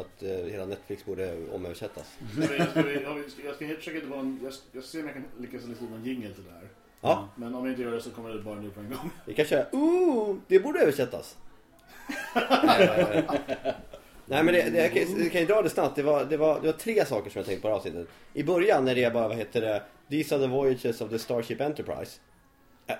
att 0.00 0.22
eh, 0.22 0.52
hela 0.52 0.64
Netflix 0.64 1.04
borde 1.04 1.36
omöversättas. 1.52 2.06
Ska 2.32 2.40
vi, 2.40 2.46
ska 2.46 2.80
ja, 2.92 3.16
jag 3.44 3.54
ska 3.54 3.66
försöka 3.76 3.90
hitta 3.90 4.08
på 4.08 4.14
en, 4.14 4.38
jag, 4.42 4.52
jag 4.72 4.84
ska 4.84 4.92
se 4.92 5.00
om 5.00 5.06
jag 5.06 5.14
kan 5.14 5.24
lyckas 5.40 5.64
lista 5.64 5.84
någon 5.84 6.04
jingle 6.04 6.34
till 6.34 6.44
det 6.44 6.50
här. 6.50 6.68
Ja, 7.00 7.28
Men 7.36 7.54
om 7.54 7.64
jag 7.64 7.72
inte 7.72 7.82
gör 7.82 7.92
det 7.92 8.00
så 8.00 8.10
kommer 8.10 8.30
det 8.30 8.42
bara 8.42 8.60
nu 8.60 8.70
på 8.70 8.80
en 8.80 8.88
gång. 8.88 9.10
vi 9.26 9.34
kan 9.34 9.44
köra, 9.44 9.66
ooh, 9.72 10.36
det 10.48 10.60
borde 10.60 10.80
översättas. 10.80 11.36
Nej 14.26 14.44
men 14.44 14.54
det, 14.54 14.70
det, 14.70 14.78
jag, 14.78 14.92
kan, 14.92 15.22
jag 15.22 15.32
kan 15.32 15.40
ju 15.40 15.46
dra 15.46 15.62
det 15.62 15.70
snabbt. 15.70 15.96
Det 15.96 16.02
var, 16.02 16.24
det, 16.24 16.36
var, 16.36 16.60
det 16.60 16.66
var 16.66 16.72
tre 16.72 17.04
saker 17.04 17.30
som 17.30 17.38
jag 17.38 17.46
tänkte 17.46 17.62
på 17.62 17.68
det 17.68 17.74
här 17.74 17.78
avsnittet. 17.78 18.08
I 18.32 18.42
början 18.42 18.84
när 18.84 18.94
det 18.94 19.12
bara, 19.12 19.28
vad 19.28 19.36
heter 19.36 19.60
det, 19.60 19.82
These 20.10 20.34
are 20.34 20.42
the 20.42 20.48
voyages 20.48 21.00
of 21.00 21.10
the 21.10 21.18
Starship 21.18 21.60
Enterprise. 21.60 22.20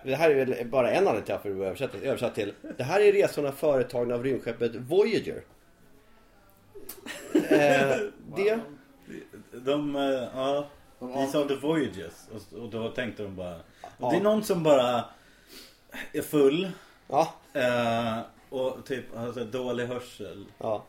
Det 0.05 0.15
här 0.15 0.31
är 0.31 0.45
väl 0.45 0.67
bara 0.69 0.91
en 0.91 0.97
anledning 0.99 1.25
till 1.25 1.35
varför 1.35 1.51
var 1.51 1.67
översatt, 1.67 1.95
översatt 1.95 2.35
till. 2.35 2.53
Det 2.77 2.85
här 2.85 3.01
är 3.01 3.13
resorna 3.13 3.53
företagna 3.53 4.15
av 4.15 4.25
rymdskeppet 4.25 4.75
Voyager. 4.75 5.43
Eh, 7.35 7.97
det, 8.37 8.61
De, 9.53 9.97
eh, 9.97 10.03
ja, 10.35 10.67
De 10.99 11.13
are 11.15 11.49
the 11.49 11.55
Voyages. 11.55 12.29
Och, 12.35 12.59
och 12.59 12.69
då 12.69 12.89
tänkte 12.89 13.23
de 13.23 13.37
bara... 13.37 13.61
Ja. 13.99 14.11
Det 14.11 14.17
är 14.17 14.21
någon 14.21 14.45
som 14.45 14.63
bara 14.63 15.05
är 16.13 16.23
full 16.23 16.71
ja, 17.09 17.35
eh, 17.53 18.19
och 18.49 18.87
typ 18.87 19.15
har 19.15 19.33
så 19.33 19.39
här 19.39 19.47
dålig 19.47 19.87
hörsel. 19.87 20.47
ja. 20.59 20.85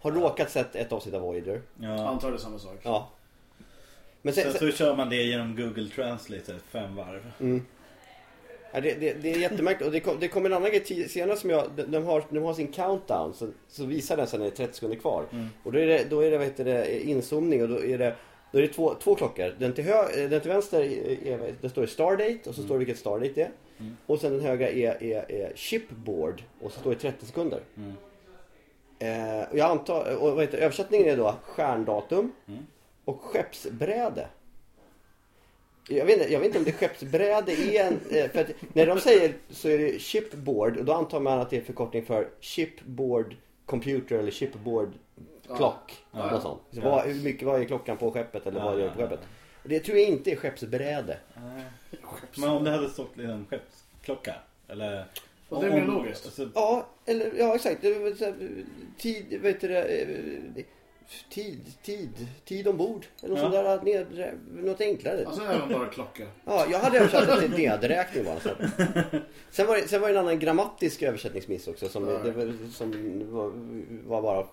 Har 0.00 0.12
råkat 0.12 0.50
sett 0.50 0.76
ett 0.76 0.92
avsnitt 0.92 1.14
av 1.14 1.20
Voyager. 1.20 1.62
Ja. 1.80 2.08
Antar 2.08 2.32
det 2.32 2.38
samma 2.38 2.58
sak. 2.58 2.78
Ja. 2.82 3.08
Men 4.22 4.34
Så, 4.34 4.40
sen, 4.40 4.52
så 4.52 4.70
kör 4.70 4.96
man 4.96 5.10
det 5.10 5.22
genom 5.22 5.56
Google 5.56 5.88
Translate 5.94 6.54
fem 6.70 6.96
varv. 6.96 7.32
Mm. 7.40 7.64
Ja, 8.72 8.80
det, 8.80 8.94
det, 8.94 9.12
det 9.12 9.32
är 9.32 9.38
jättemärkligt. 9.38 9.86
Och 9.86 9.92
det 9.92 10.00
kom, 10.00 10.16
det 10.20 10.28
kom 10.28 10.46
en 10.46 10.52
annan 10.52 10.70
grej 10.70 11.08
senare 11.08 11.36
som 11.36 11.50
jag... 11.50 11.64
De, 11.88 12.04
har, 12.04 12.24
de 12.30 12.38
har 12.42 12.54
sin 12.54 12.72
countdown. 12.72 13.34
Så, 13.34 13.48
så 13.68 13.84
visar 13.84 14.16
den 14.16 14.26
sen 14.26 14.40
när 14.40 14.46
det 14.46 14.52
är 14.52 14.56
30 14.56 14.74
sekunder 14.74 14.96
kvar. 14.96 15.24
Och 15.62 15.72
då 15.72 15.78
är 15.78 15.86
det, 15.86 16.04
då 16.10 16.20
är 16.20 16.30
det, 16.30 16.38
vad 16.38 16.46
heter 16.46 16.64
det 16.64 17.06
inzoomning 17.08 17.62
och 17.62 17.68
då 17.68 17.84
är 17.84 17.98
det, 17.98 18.14
då 18.52 18.58
är 18.58 18.62
det 18.62 18.68
två, 18.68 18.94
två 18.94 19.14
klockor. 19.14 19.54
Den 19.58 19.72
till, 19.72 19.84
hö, 19.84 20.26
den 20.28 20.40
till 20.40 20.50
vänster 20.50 20.80
är, 21.26 21.54
det 21.60 21.68
står 21.68 21.86
Stardate 21.86 22.48
och 22.48 22.54
så 22.54 22.62
står 22.62 22.74
det 22.74 22.78
vilket 22.78 22.98
Stardate 22.98 23.32
det 23.34 23.42
är. 23.42 23.50
Och 24.06 24.18
sen 24.20 24.32
den 24.32 24.40
högra 24.40 24.68
är, 24.68 25.02
är, 25.02 25.32
är 25.32 25.52
Shipboard 25.56 26.42
och 26.60 26.72
så 26.72 26.80
står 26.80 26.90
det 26.90 26.96
30 26.96 27.26
sekunder. 27.26 27.60
Mm. 27.76 27.92
Eh, 28.98 29.48
och 29.50 29.58
jag 29.58 29.70
antar, 29.70 30.16
och 30.16 30.32
vad 30.32 30.40
heter, 30.40 30.58
översättningen 30.58 31.08
är 31.08 31.16
då 31.16 31.34
stjärndatum 31.42 32.32
Mm. 32.48 32.66
och 33.04 33.20
skeppsbräde. 33.22 34.26
Jag 35.88 36.04
vet, 36.04 36.18
inte, 36.18 36.32
jag 36.32 36.40
vet 36.40 36.46
inte 36.46 36.58
om 36.58 36.64
det 36.64 36.72
skeppsbräde 36.72 37.52
är 37.52 37.84
en... 37.86 38.00
eh, 38.10 38.30
För 38.30 38.40
att 38.40 38.46
när 38.72 38.86
de 38.86 39.00
säger 39.00 39.32
så 39.50 39.68
är 39.68 39.78
det 39.78 39.98
shipboard 39.98 40.76
och 40.76 40.84
då 40.84 40.92
antar 40.92 41.20
man 41.20 41.40
att 41.40 41.50
det 41.50 41.56
är 41.56 41.60
förkortning 41.62 42.04
för 42.04 42.28
shipboard 42.40 43.36
computer 43.66 44.18
eller 44.18 44.30
shipboard 44.30 44.92
clock. 45.56 46.04
Ja. 46.12 46.30
Något 46.30 46.42
sånt. 46.42 46.60
Så 46.72 46.80
Ja. 46.82 46.90
vad, 46.90 47.06
hur 47.06 47.22
mycket, 47.24 47.42
vad 47.46 47.60
är 47.60 47.64
klockan 47.64 47.96
på 47.96 48.10
skeppet 48.10 48.46
eller 48.46 48.60
vad 48.60 48.74
Ja, 48.74 48.78
gör 48.78 48.86
ja, 48.86 48.92
på 48.94 49.00
ja. 49.00 49.08
skeppet? 49.08 49.26
Det 49.64 49.80
tror 49.80 49.98
jag 49.98 50.08
inte 50.08 50.30
är 50.32 50.36
skeppsbräde. 50.36 51.18
Men 52.36 52.48
om 52.50 52.64
det 52.64 52.70
hade 52.70 52.88
stått 52.88 53.16
liksom 53.16 53.46
skeppsklocka? 53.50 54.34
Eller... 54.68 55.04
Och 55.48 55.62
det 55.62 55.66
är 55.68 55.72
mer 55.72 55.86
logiskt. 55.86 56.24
Alltså, 56.26 56.48
Ja, 56.54 56.86
eller 57.06 57.32
ja 57.38 57.54
exakt. 57.54 57.82
Tid, 58.98 59.38
vet 59.42 59.60
du 59.60 59.68
det, 59.68 59.82
eh, 59.84 60.64
Tid, 61.30 61.72
tid, 61.82 62.26
tid 62.44 62.68
ombord. 62.68 63.06
Eller 63.22 63.34
något 63.34 63.54
Ja. 63.54 63.64
sånt 63.64 63.84
där, 63.84 64.04
ned, 64.16 64.34
något 64.64 64.80
enklare. 64.80 65.26
Alltså 65.26 65.42
även 65.42 65.68
bara 65.72 65.86
klocka. 65.86 66.26
Ja, 66.44 66.66
jag 66.70 66.78
hade 66.78 66.98
översatt 66.98 67.26
det 67.26 67.40
till 67.40 67.50
nedräkning 67.50 68.24
bara. 68.24 68.40
Så. 68.40 68.48
Sen, 69.50 69.66
var 69.66 69.76
det, 69.76 69.88
sen 69.88 70.00
var 70.00 70.08
det 70.08 70.14
en 70.14 70.20
annan 70.20 70.38
grammatisk 70.38 71.02
översättningsmiss 71.02 71.68
också. 71.68 71.88
Som, 71.88 72.08
Ja. 72.08 72.18
var, 72.18 72.70
som 72.72 72.90
var, 73.32 73.52
var 74.06 74.22
bara 74.22 74.46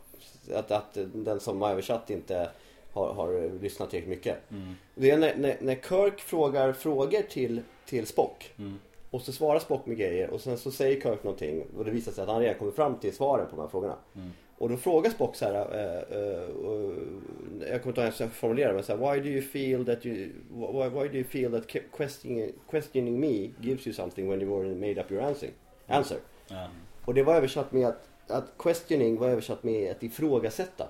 att, 0.60 0.72
att 0.72 0.98
den 1.14 1.40
som 1.40 1.62
har 1.62 1.72
översatt 1.72 2.10
inte 2.10 2.50
har, 2.94 3.14
har 3.14 3.60
lyssnat 3.62 3.90
tillräckligt 3.90 4.18
mycket. 4.18 4.52
mm, 4.52 4.74
Det 4.96 5.12
är 5.12 5.18
när, 5.18 5.36
när, 5.36 5.58
när 5.62 5.76
Kirk 5.76 6.20
frågar 6.22 6.74
frågor 6.74 7.22
till, 7.30 7.62
till 7.86 8.06
Spock. 8.08 8.54
mm, 8.58 8.80
Och 9.12 9.22
så 9.22 9.32
svarar 9.32 9.60
Spock 9.60 9.86
med 9.86 9.98
grejer 9.98 10.30
och 10.30 10.42
sen 10.42 10.58
så 10.58 10.72
säger 10.72 11.02
Kirk 11.02 11.24
någonting 11.24 11.64
och 11.78 11.86
det 11.86 11.92
visar 11.92 12.12
sig 12.12 12.22
att 12.22 12.30
han 12.30 12.40
redan 12.42 12.56
kommit 12.60 12.76
fram 12.76 12.96
till 13.00 13.16
svaren 13.16 13.46
på 13.50 13.56
de 13.56 13.62
här 13.62 13.68
frågorna. 13.70 13.96
mm. 14.16 14.32
Och 14.58 14.70
då 14.70 14.78
frågar 14.78 15.12
Spock 15.12 15.36
så 15.36 15.46
här, 15.46 15.54
eh, 15.56 16.18
eh, 16.18 17.70
jag 17.72 17.82
kommer 17.82 17.92
inte 17.92 18.02
ihåg 18.02 18.14
hur 18.18 18.26
jag 18.26 18.32
formulerar 18.32 18.74
men 18.74 18.84
så 18.84 18.98
här, 18.98 19.14
why 19.14 19.20
do 19.22 19.28
you 19.30 19.42
feel 19.42 19.86
that 19.86 20.06
you, 20.06 20.30
why, 20.52 20.90
why 20.90 21.08
do 21.08 21.16
you 21.16 21.24
feel 21.24 21.52
that 21.52 21.68
questioning, 21.98 22.52
questioning 22.72 23.20
me 23.20 23.50
gives 23.62 23.88
you 23.88 23.94
something 23.94 24.30
when 24.30 24.42
you 24.42 24.56
already 24.60 24.76
made 24.76 25.02
up 25.02 25.12
your 25.12 25.24
answer? 25.24 25.50
answer? 25.88 26.18
Ja. 26.48 26.68
Och 27.06 27.14
det 27.14 27.24
var 27.24 27.36
översatt 27.36 27.72
med 27.72 27.88
att, 27.88 28.08
att 28.28 28.46
questioning 28.60 29.18
var 29.18 29.28
översatt 29.30 29.64
med 29.64 29.92
att 29.92 30.04
ifrågasätta. 30.04 30.88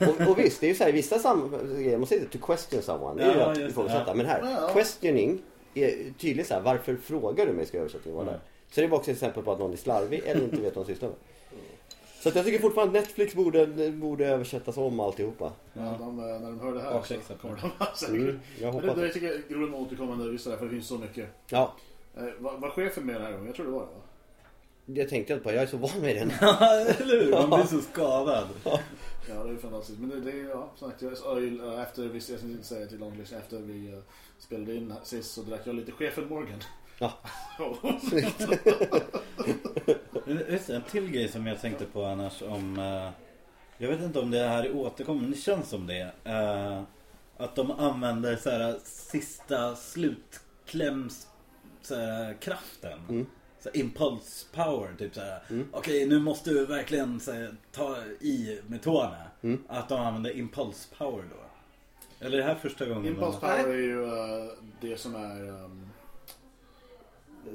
och, 0.00 0.30
och 0.30 0.38
visst, 0.38 0.60
det 0.60 0.66
är 0.66 0.68
ju 0.68 0.74
så 0.74 0.82
här 0.84 0.90
i 0.90 0.92
vissa 0.92 1.18
sammanhang, 1.18 1.98
man 1.98 2.06
säger 2.06 2.24
to 2.26 2.38
question 2.38 2.82
someone, 2.82 3.22
det 3.22 3.28
är 3.30 3.34
ju 3.34 3.40
Ja, 3.40 3.46
att 3.50 3.54
det, 3.54 3.66
ifrågasätta. 3.66 4.04
ja. 4.06 4.14
Men 4.14 4.26
här, 4.26 4.40
Ja. 4.60 4.70
questioning 4.72 5.42
är 5.74 6.12
tydligt 6.18 6.46
så 6.46 6.54
här, 6.54 6.60
varför 6.60 6.96
frågar 6.96 7.46
du 7.46 7.52
mig 7.52 7.66
ska 7.66 7.78
översättningen 7.78 8.16
vara 8.16 8.28
Mm. 8.28 8.40
där. 8.40 8.74
Så 8.74 8.80
det 8.80 8.86
var 8.86 8.98
också 8.98 9.10
ett 9.10 9.16
exempel 9.16 9.42
på 9.42 9.52
att 9.52 9.58
någon 9.58 9.72
är 9.72 9.76
slarvig 9.76 10.22
eller 10.26 10.42
inte 10.44 10.56
vet 10.60 10.76
vad 10.76 10.86
de 10.86 10.92
sysslar 10.92 11.08
med. 11.08 11.18
Så 12.26 12.30
att 12.30 12.36
jag 12.36 12.44
tycker 12.44 12.58
fortfarande 12.58 12.98
att 12.98 13.04
Netflix 13.06 13.34
borde, 13.34 13.66
borde 13.92 14.26
översättas 14.26 14.76
om 14.76 15.00
alltihopa. 15.00 15.52
Ja, 15.72 15.96
de, 15.98 16.18
eh, 16.18 16.24
när 16.24 16.40
de 16.40 16.60
hör 16.60 16.72
det 16.72 16.80
här 16.82 16.92
Bakläxa 16.92 17.28
så 17.28 17.34
på 17.34 17.40
kommer 17.40 17.56
det. 17.56 17.62
de 17.78 17.96
säkert. 17.96 18.14
Mm, 18.14 18.40
jag 18.60 18.72
hoppas 18.72 18.94
det, 18.94 19.00
det 19.00 19.06
det. 19.06 19.12
tycker 19.12 19.26
jag 19.26 19.34
är 19.36 19.54
roligt 19.54 19.70
med 19.70 19.80
återkommande 19.80 20.32
det 20.32 20.38
för 20.38 20.64
det 20.64 20.70
finns 20.70 20.86
så 20.86 20.98
mycket. 20.98 21.28
Ja, 21.50 21.72
Eh, 22.16 22.24
vad 22.38 22.60
var 22.60 22.70
chefen 22.70 23.06
med 23.06 23.14
den 23.14 23.22
här 23.22 23.32
gången? 23.32 23.46
Jag 23.46 23.54
tror 23.54 23.66
det 23.66 23.72
var 23.72 23.80
det 23.80 23.86
va? 23.86 24.00
det 24.86 25.04
tänkte 25.04 25.32
jag 25.32 25.36
inte 25.38 25.48
på. 25.48 25.54
Jag 25.54 25.62
är 25.62 25.66
så 25.66 25.76
van 25.76 26.00
med 26.00 26.16
den. 26.16 26.30
Eller 27.00 27.24
hur? 27.24 27.32
Man 27.32 27.50
blir 27.60 27.66
så 27.68 27.80
skadad. 27.80 28.46
Ja, 28.64 28.78
det 29.44 29.50
är 29.52 29.56
fantastiskt. 29.56 29.98
Men 29.98 30.10
det, 30.10 30.20
det 30.20 30.30
är 30.40 30.48
ja, 30.50 30.70
som 30.76 30.90
sagt, 30.90 31.02
jag, 31.02 31.12
jag- 31.12 31.82
efter 31.82 32.02
vi, 32.02 32.14
jag 32.14 32.22
ska 32.38 32.46
inte 32.48 32.66
säga 32.66 32.86
till 32.86 32.98
någon 32.98 33.18
liksom, 33.18 33.38
efter 33.38 33.58
vi 33.58 33.92
eh, 33.92 33.98
spelade 34.38 34.74
in 34.74 34.94
sist 35.02 35.34
så 35.34 35.42
drack 35.42 35.60
jag 35.64 35.74
lite 35.74 35.92
chefen 35.92 36.28
Morgan. 36.28 36.58
Ja. 36.98 37.12
Snyggt. 38.08 38.46
Just 40.48 40.70
en 40.70 40.82
till 40.82 41.10
grej 41.10 41.28
som 41.28 41.46
jag 41.46 41.60
tänkte 41.60 41.84
på 41.84 42.04
annars 42.04 42.42
om... 42.42 42.78
eh, 42.78 43.10
jag 43.78 43.88
vet 43.88 44.00
inte 44.02 44.18
om 44.20 44.30
det 44.30 44.48
här 44.48 44.64
är 44.64 44.76
återkommande, 44.76 45.22
men 45.22 45.30
det 45.32 45.38
känns 45.38 45.68
som 45.68 45.86
det. 45.86 46.12
eh, 46.24 46.82
att 47.36 47.54
de 47.56 47.70
använder 47.70 48.36
så 48.36 48.50
här 48.50 48.78
sista 48.84 49.76
slutkläms 49.76 51.26
så 51.82 51.94
här, 51.94 52.34
kraften. 52.40 52.98
Mm. 53.08 53.26
Så 53.60 53.68
här, 53.68 53.80
impulse 53.80 54.46
power, 54.52 54.94
typ 54.98 55.14
så 55.14 55.20
här. 55.20 55.42
Mm. 55.50 55.68
Okej, 55.72 56.06
nu 56.06 56.18
måste 56.18 56.50
du 56.50 56.66
verkligen 56.66 57.20
så 57.20 57.32
här, 57.32 57.56
ta 57.72 57.96
i 58.20 58.60
med 58.66 58.82
tårna. 58.82 59.16
Mm. 59.42 59.62
Att 59.68 59.88
de 59.88 60.00
använder 60.00 60.36
impulse 60.36 60.88
power 60.98 61.24
då. 61.30 61.36
Eller 62.26 62.38
är 62.38 62.42
det 62.42 62.48
här 62.48 62.54
första 62.54 62.86
gången? 62.86 63.06
Impulse 63.06 63.38
de... 63.40 63.46
power 63.46 63.68
är 63.74 63.78
ju 63.78 64.04
eh, 64.04 64.52
det 64.80 65.00
som 65.00 65.14
är... 65.14 65.48
ehm, 65.48 65.90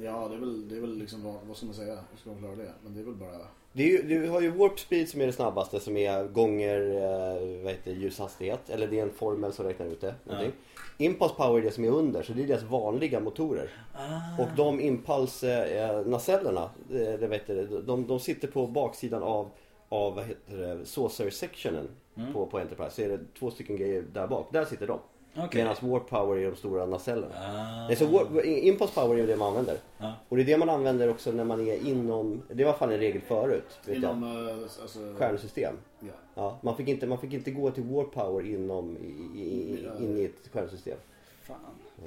ja, 0.02 0.28
det 0.28 0.34
är 0.34 0.38
väl, 0.40 0.68
det 0.68 0.76
är 0.76 0.80
väl 0.80 0.98
liksom, 0.98 1.24
vad, 1.24 1.34
vad 1.48 1.56
ska 1.56 1.66
man 1.66 1.74
säga? 1.74 1.94
Hur 2.10 2.18
ska 2.18 2.30
man 2.30 2.38
förklara 2.38 2.56
det? 2.56 2.72
Men 2.84 2.94
det 2.94 3.00
är 3.00 3.04
väl 3.04 3.14
bara... 3.14 3.38
Det 3.72 3.82
är 3.82 3.86
ju, 3.86 4.02
du 4.02 4.28
har 4.28 4.40
ju 4.40 4.50
warp 4.50 4.78
speed 4.78 5.08
som 5.08 5.20
är 5.20 5.26
det 5.26 5.32
snabbaste 5.32 5.80
som 5.80 5.96
är 5.96 6.24
gånger 6.24 6.80
eh, 6.80 7.62
vad 7.62 7.72
heter 7.72 7.92
ljushastighet. 7.92 8.70
Eller 8.70 8.86
det 8.86 8.98
är 8.98 9.02
en 9.02 9.10
formel 9.12 9.52
som 9.52 9.66
räknar 9.66 9.86
ut 9.86 10.00
det. 10.00 10.14
någonting. 10.24 10.52
Impulse 10.98 11.34
power 11.34 11.58
är 11.60 11.64
det 11.64 11.70
som 11.70 11.84
är 11.84 11.88
under 11.90 12.22
så 12.22 12.32
det 12.32 12.42
är 12.42 12.46
deras 12.46 12.62
vanliga 12.62 13.20
motorer. 13.20 13.70
Ah. 13.94 14.42
Och 14.42 14.48
de 14.56 14.80
impulse-nacellerna, 14.80 16.62
eh, 16.90 17.20
det 17.20 17.26
vet 17.26 17.46
du, 17.46 17.82
de, 17.86 18.06
de 18.06 18.20
sitter 18.20 18.48
på 18.48 18.66
baksidan 18.66 19.22
av, 19.22 19.50
av 19.88 20.14
vad 20.14 20.24
heter 20.24 20.56
det, 20.56 20.86
saucer-sectionen 20.86 21.88
Mm. 22.16 22.32
på, 22.32 22.46
på 22.46 22.58
Enterprise. 22.58 22.90
Så 22.96 23.02
är 23.02 23.08
det 23.08 23.18
två 23.38 23.50
stycken 23.50 23.76
grejer 23.76 24.04
där 24.12 24.26
bak. 24.26 24.48
Där 24.52 24.64
sitter 24.64 24.86
de. 24.86 24.98
Okej. 25.36 25.64
Medan 25.64 25.90
warp 25.90 26.08
power 26.08 26.38
är 26.38 26.50
de 26.50 26.56
stora 26.56 26.86
nacellerna. 26.86 27.34
Ah. 27.36 27.86
Nej, 27.86 27.96
så 27.96 28.06
warp, 28.06 28.44
impulse 28.44 28.94
power 28.94 29.18
är 29.18 29.26
det 29.26 29.36
man 29.36 29.48
använder. 29.48 29.76
Ja. 29.98 30.12
Och 30.28 30.36
det 30.36 30.42
är 30.42 30.46
det 30.46 30.56
man 30.58 30.68
använder 30.70 31.08
också 31.10 31.32
när 31.32 31.44
man 31.44 31.68
är 31.68 31.86
inom, 31.86 32.42
det 32.52 32.64
var 32.64 32.72
fall 32.72 32.92
en 32.92 32.98
regel 32.98 33.20
förut. 33.22 33.78
Vet 33.86 33.96
Inom... 33.96 34.22
jag. 34.22 34.48
eh, 34.50 34.62
alltså, 34.62 34.98
Stjärnsystem. 35.18 35.74
Ja. 36.00 36.08
Ja, 36.34 36.58
man, 36.62 36.76
fick 36.76 36.88
inte, 36.88 37.06
man 37.06 37.18
fick 37.18 37.32
inte 37.32 37.50
gå 37.50 37.70
till 37.70 37.84
warp 37.84 38.12
power 38.12 38.46
inom, 38.46 38.96
i, 38.96 39.40
i, 39.40 39.84
Ja. 39.84 40.04
in 40.04 40.18
i 40.18 40.24
ett 40.24 40.48
stjärnsystem. 40.52 40.96
Fan. 41.42 41.56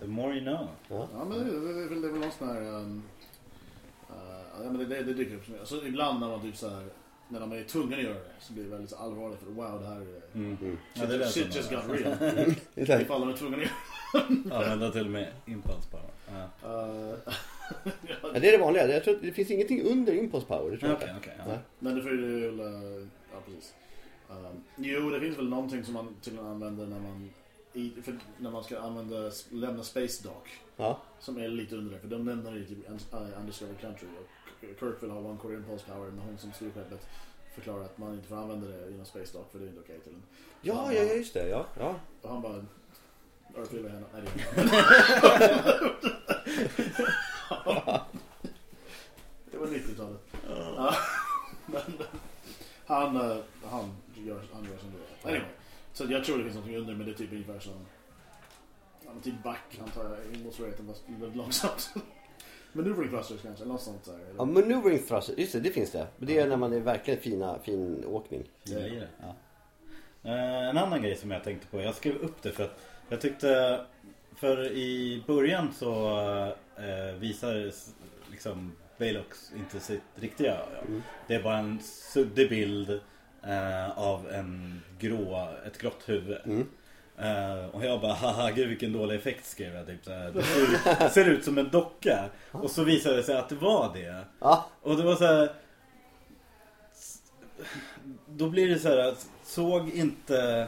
The 0.01 0.07
more 0.07 0.33
you 0.35 0.41
know. 0.45 0.67
Ja. 0.89 1.07
Ja, 1.13 1.25
men 1.29 1.37
det, 1.39 1.43
det, 1.43 1.83
är 1.83 1.89
väl- 1.89 2.01
det 2.01 2.07
är 2.07 2.11
väl 2.11 2.21
någon 2.21 2.31
sån 2.31 2.47
här... 2.47 2.61
Um, 2.61 3.03
ja, 4.63 4.71
men 4.71 4.77
det, 4.77 4.85
det, 4.85 5.03
det 5.03 5.13
dyker 5.13 5.35
upp. 5.35 5.41
Alltså, 5.59 5.85
ibland 5.85 6.19
när 6.19 6.27
man 6.29 6.41
typ 6.41 6.55
så 6.57 6.69
här, 6.69 6.83
när 7.29 7.39
de 7.39 7.51
är 7.51 7.63
tvungna 7.63 7.95
att 7.95 8.03
göra 8.03 8.13
det 8.13 8.31
så 8.39 8.53
blir 8.53 8.63
det 8.63 8.69
väldigt 8.69 8.93
allvarligt 8.93 9.39
för 9.39 9.45
wow 9.45 9.81
det 9.81 9.87
här 9.87 10.01
är... 10.01 10.21
Mm. 10.35 10.57
Mm. 10.61 10.77
Ja, 10.93 11.05
det 11.05 11.25
shit 11.25 11.55
just 11.55 11.69
det. 11.69 11.75
got 11.75 11.85
real. 11.89 12.15
Det 12.73 13.01
Ifall 13.01 13.21
de 13.21 13.29
är 13.29 13.33
tvungna 13.33 13.57
att 13.57 13.63
göra 13.63 14.57
Använda 14.57 14.91
till 14.91 15.05
och 15.05 15.11
med 15.11 15.31
impulse 15.45 15.89
power. 15.89 16.09
Ja. 16.27 16.49
Uh, 17.85 17.89
ja, 18.33 18.39
det 18.39 18.47
är 18.47 18.51
det 18.51 18.57
vanliga. 18.57 18.87
Jag 18.87 19.03
tror 19.03 19.15
att 19.15 19.21
det 19.21 19.31
finns 19.31 19.51
ingenting 19.51 19.81
under 19.83 20.13
impulse 20.13 20.47
power. 20.47 20.71
Det 20.71 20.77
tror 20.77 20.91
jag 20.91 21.01
inte. 21.01 21.15
okej. 21.17 21.33
Nej. 21.37 21.47
ja. 21.49 21.57
Men 21.79 21.95
det 21.95 22.01
får 22.01 22.11
ju 22.11 22.51
väl... 22.51 22.59
ja, 23.33 23.39
precis. 23.45 23.73
Um, 24.29 24.63
jo, 24.75 25.09
det 25.09 25.19
finns 25.19 25.37
väl 25.37 25.49
någonting 25.49 25.83
som 25.83 25.93
man 25.93 26.15
tydligen 26.21 26.47
använder 26.47 26.85
när 26.85 26.99
man... 26.99 27.29
I, 27.73 27.91
för 28.03 28.17
när 28.37 28.51
man 28.51 28.63
ska 28.63 28.79
använda, 28.79 29.31
lämna 29.51 29.83
Space 29.83 30.23
Dock. 30.23 30.49
Ja. 30.77 31.01
Som 31.19 31.37
är 31.37 31.47
lite 31.47 31.75
under 31.75 31.93
det, 31.93 31.99
för 31.99 32.07
de 32.07 32.25
nämner 32.25 32.51
det 32.51 32.59
i 32.59 32.65
typ 32.65 32.89
Un- 32.89 33.33
Undiscovered 33.39 33.79
Country. 33.81 34.07
Kirk 34.79 35.03
vill 35.03 35.09
ha 35.09 35.19
One 35.19 35.37
Core 35.37 35.55
Impulse 35.55 35.85
Power, 35.85 36.11
men 36.11 36.19
hon 36.19 36.37
som 36.37 36.51
styr 36.51 36.71
skeppet 36.71 37.07
förklarar 37.55 37.83
att 37.83 37.97
man 37.97 38.13
inte 38.13 38.27
får 38.27 38.35
använda 38.35 38.67
det 38.67 38.91
inom 38.91 39.05
Space 39.05 39.37
Dock, 39.37 39.51
för 39.51 39.59
det 39.59 39.65
är 39.65 39.69
inte 39.69 39.81
okej 39.81 39.99
till 39.99 40.15
Ja, 40.61 40.93
ja, 40.93 41.03
ja, 41.03 41.13
just 41.13 41.33
det. 41.33 41.47
Ja, 41.47 41.65
ja. 41.79 41.95
Och 42.21 42.29
han 42.29 42.41
bara... 42.41 42.65
Örfilar 43.57 43.89
henne. 43.89 44.05
Nej, 44.13 44.21
det 44.21 44.61
är. 44.61 44.65
Det 49.51 49.57
var 49.57 49.67
90-talet. 49.67 50.21
Ja. 50.49 50.95
Han, 52.85 53.15
eh, 53.15 53.37
han, 53.63 53.95
gör, 54.15 54.41
han 54.53 54.63
gör 54.63 54.77
som 54.77 54.91
det 54.91 55.29
är. 55.29 55.31
Anyway, 55.31 55.51
så 55.93 56.05
jag 56.09 56.25
tror 56.25 56.37
det 56.37 56.43
finns 56.43 56.55
något 56.55 56.75
under, 56.75 56.95
men 56.95 57.05
det 57.05 57.11
är 57.11 57.15
typ 57.15 57.31
ungefär 57.31 57.59
som... 57.59 57.85
Ja, 59.05 59.09
men 59.13 59.21
typ 59.21 59.43
back 59.43 59.79
antar 59.81 60.03
jag 60.03 60.39
motsvarigheten, 60.39 60.87
fast 60.87 61.03
väldigt 61.07 61.35
långsamt. 61.35 61.93
Maneuvering 62.75 63.09
thrusters 63.11 63.41
kanske, 63.41 63.63
eller 63.63 63.73
något 63.73 63.81
sånt 63.81 64.05
där. 64.05 64.13
eller? 64.13 64.25
Ja, 64.37 64.45
maneuvering 64.45 64.99
thrust, 64.99 65.29
just 65.37 65.53
det, 65.53 65.59
det 65.59 65.71
finns 65.71 65.91
det. 65.91 66.07
Men 66.17 66.27
det 66.27 66.39
är 66.39 66.47
när 66.47 66.57
man 66.57 66.73
är 66.73 66.79
verkligen 66.79 67.19
fina, 67.19 67.59
fin 67.59 68.05
åkning. 68.05 68.43
Gillar 68.63 68.81
det. 68.81 69.07
Ja. 69.21 69.35
Eh, 70.31 70.69
En 70.69 70.77
annan 70.77 71.01
grej 71.01 71.15
som 71.15 71.31
jag 71.31 71.43
tänkte 71.43 71.67
på. 71.67 71.81
Jag 71.81 71.95
skrev 71.95 72.15
upp 72.15 72.41
det 72.41 72.51
för 72.51 72.63
att 72.63 72.79
jag 73.09 73.21
tyckte 73.21 73.79
För 74.35 74.71
i 74.71 75.23
början 75.27 75.73
så 75.73 76.17
eh, 76.77 77.15
visades 77.19 77.95
liksom 78.31 78.71
Bailox 78.97 79.51
inte 79.57 79.79
sitt 79.79 80.01
riktiga 80.15 80.51
öga. 80.53 81.01
Det 81.27 81.35
är 81.35 81.43
bara 81.43 81.57
en 81.57 81.79
suddig 81.81 82.49
bild 82.49 82.89
eh, 83.43 83.97
av 83.99 84.29
en 84.31 84.81
grå, 84.99 85.49
ett 85.67 85.77
grått 85.77 86.03
huvud. 86.09 86.37
Eh, 87.19 87.65
och 87.71 87.85
jag 87.85 88.01
bara 88.01 88.13
haha 88.13 88.51
gud 88.51 88.69
vilken 88.69 88.93
dålig 88.93 89.15
effekt 89.15 89.45
skrev 89.45 89.75
jag 89.75 89.85
typ 89.87 90.05
så 90.05 90.11
här. 90.11 90.31
Det 90.31 90.43
ser, 90.43 91.09
ser 91.09 91.25
ut 91.29 91.43
som 91.45 91.57
en 91.57 91.69
docka. 91.69 92.29
Och 92.51 92.71
så 92.71 92.83
visade 92.83 93.15
det 93.15 93.23
sig 93.23 93.37
att 93.37 93.49
det 93.49 93.55
var 93.55 93.93
det. 93.93 94.25
Och 94.81 94.97
det 94.97 95.03
var 95.03 95.15
så 95.15 95.25
här. 95.25 95.49
Då 98.27 98.49
blir 98.49 98.67
det 98.69 98.79
så 98.79 98.89
här 98.89 98.97
att 98.97 99.27
såg 99.43 99.89
inte 99.89 100.67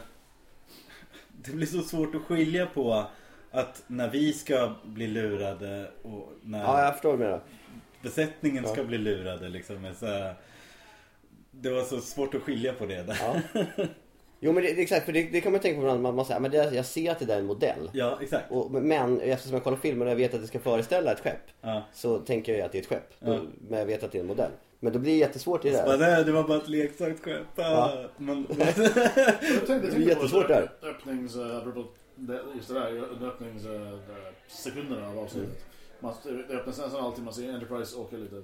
Det 1.44 1.52
blir 1.52 1.68
så 1.68 1.82
svårt 1.82 2.16
att 2.16 2.22
skilja 2.22 2.66
på 2.66 3.06
att 3.52 3.84
när 3.88 4.10
vi 4.10 4.34
ska 4.34 4.74
bli 4.84 5.08
lurade 5.08 5.92
och 6.04 6.32
när 6.44 6.60
ja 6.60 6.84
jag 6.84 6.94
förstår 6.94 7.12
du 7.12 7.18
menar. 7.18 7.42
besättningen 8.02 8.64
Ja. 8.68 8.74
ska 8.74 8.84
bli 8.84 8.98
lurade 8.98 9.50
liksom 9.50 9.94
så 10.00 10.06
här, 10.06 10.36
Det 11.52 11.70
var 11.70 11.84
så 11.84 12.02
svårt 12.02 12.36
att 12.36 12.42
skilja 12.42 12.74
på 12.74 12.86
det 12.86 13.04
där. 13.04 13.18
Ja. 13.22 13.62
Jo 14.40 14.52
men 14.54 14.64
det, 14.64 14.70
exakt, 14.82 15.06
för 15.06 15.14
det, 15.14 15.24
det 15.24 15.42
kan 15.42 15.52
man 15.52 15.62
tänka 15.62 15.76
på 15.76 15.82
ibland. 15.82 16.02
Man, 16.02 16.16
man 16.16 16.26
säger, 16.26 16.40
men 16.40 16.52
det, 16.52 16.72
jag 16.74 16.86
ser 16.86 17.12
att 17.12 17.20
det 17.20 17.26
där 17.26 17.36
är 17.36 17.40
en 17.40 17.46
modell. 17.46 17.90
Ja, 17.94 18.20
exakt. 18.22 18.52
Och, 18.52 18.72
men 18.72 19.22
eftersom 19.22 19.54
jag 19.54 19.64
kollar 19.64 19.78
filmen 19.78 20.08
och 20.08 20.12
jag 20.12 20.16
vet 20.18 20.34
att 20.34 20.42
det 20.42 20.48
ska 20.48 20.60
föreställa 20.60 21.12
ett 21.12 21.20
skepp. 21.20 21.42
Ja. 21.62 21.84
Så 21.94 22.20
tänker 22.20 22.54
jag 22.58 22.66
att 22.66 22.72
det 22.72 22.78
är 22.78 22.82
ett 22.82 22.88
skepp. 22.88 23.14
Ja. 23.20 23.40
Men 23.70 23.80
jag 23.80 23.86
vet 23.86 24.04
att 24.04 24.12
det 24.12 24.18
är 24.18 24.22
en 24.22 24.28
modell. 24.28 24.52
Men 24.80 24.94
då 24.94 25.00
blir 25.00 25.12
det 25.12 25.18
jättesvårt 25.18 25.66
i 25.66 25.70
det 25.70 25.78
Så 25.78 25.84
bara, 25.86 25.98
där. 25.98 26.12
nej, 26.16 26.24
det 26.26 26.32
var 26.32 26.44
bara 26.44 26.58
ett 26.58 26.68
leksaksskepp. 26.70 27.42
Ja. 27.56 27.64
Ja. 27.96 28.10
Men, 28.18 28.46
Jag 28.58 28.58
tänkte, 28.76 28.82
Det 29.68 29.74
är 29.74 29.80
tänkte 29.82 30.02
jättesvårt 30.02 30.48
där. 30.48 30.72
öppnings, 30.84 31.36
apropå 31.38 31.84
det, 32.16 32.40
just 32.56 32.68
det 32.68 32.74
där, 32.74 33.04
under 33.12 33.28
öppningssekunderna 33.28 35.08
av 35.10 35.20
avsnittet. 35.20 35.66
Man, 36.00 36.14
det 36.24 36.54
öppnas 36.56 36.78
nästan 36.78 37.06
alltid, 37.06 37.24
man 37.24 37.34
ser 37.34 37.54
Enterprise 37.54 37.98
åka 37.98 38.18
lite. 38.18 38.42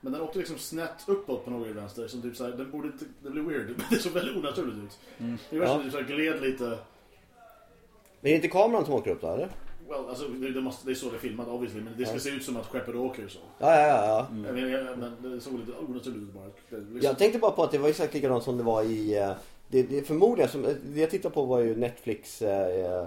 Men 0.00 0.12
den 0.12 0.22
åkte 0.22 0.38
liksom 0.38 0.58
snett 0.58 1.04
uppåt 1.06 1.44
på 1.44 1.50
något 1.50 1.66
vänster, 1.68 2.08
som 2.08 2.22
typ 2.22 2.36
såhär, 2.36 2.50
den 2.52 2.70
borde 2.70 2.86
inte, 2.88 3.04
det 3.22 3.30
blev 3.30 3.44
weird. 3.44 3.82
Det 3.90 3.96
såg 3.96 4.12
väldigt 4.12 4.36
onaturligt 4.36 4.76
ut. 4.78 4.98
Mm. 5.18 5.38
Det 5.50 5.58
var 5.58 5.66
som 5.66 5.76
Ja. 5.76 5.82
typ 5.82 5.92
såhär 5.92 6.04
gled 6.04 6.42
lite, 6.42 6.64
Men 6.64 8.28
är 8.28 8.30
det 8.30 8.34
inte 8.34 8.48
kameran 8.48 8.84
som 8.84 8.94
åker 8.94 9.10
upp 9.10 9.20
då 9.20 9.28
eller? 9.28 9.48
well, 9.88 10.08
alltså 10.08 10.28
det, 10.28 10.50
det, 10.50 10.60
måste, 10.60 10.86
det 10.86 10.92
är 10.92 10.94
så 10.94 11.10
det 11.10 11.16
är 11.16 11.20
filmat 11.20 11.48
obviously, 11.48 11.80
men 11.80 11.92
det 11.98 12.04
ska 12.04 12.14
Ja. 12.14 12.20
se 12.20 12.30
ut 12.30 12.44
som 12.44 12.56
att 12.56 12.66
skeppet 12.66 12.94
åker 12.94 13.28
så. 13.28 13.38
Ja, 13.58 13.74
ja, 13.74 13.86
ja. 13.88 14.06
ja. 14.06 14.26
Jag 14.46 14.54
menar, 14.54 14.68
jag- 14.68 14.98
men 14.98 15.32
det 15.34 15.40
såg 15.40 15.58
lite 15.58 15.72
onaturligt 15.72 16.06
ut 16.22 16.32
bara. 16.34 16.44
Liksom, 16.70 16.98
Jag 17.02 17.18
tänkte 17.18 17.38
bara 17.38 17.50
på 17.50 17.62
att 17.62 17.72
det 17.72 17.78
var 17.78 17.88
exakt 17.88 18.14
likadant 18.14 18.44
som 18.44 18.56
det 18.56 18.62
var 18.62 18.82
i... 18.82 19.16
eh, 19.18 19.30
Det, 19.68 19.82
det, 19.82 20.02
förmodligen, 20.06 20.50
som, 20.50 20.62
det 20.62 21.00
jag 21.00 21.10
tittade 21.10 21.34
på 21.34 21.44
var 21.44 21.60
ju 21.60 21.76
Netflix 21.76 22.42
eh, 22.42 23.02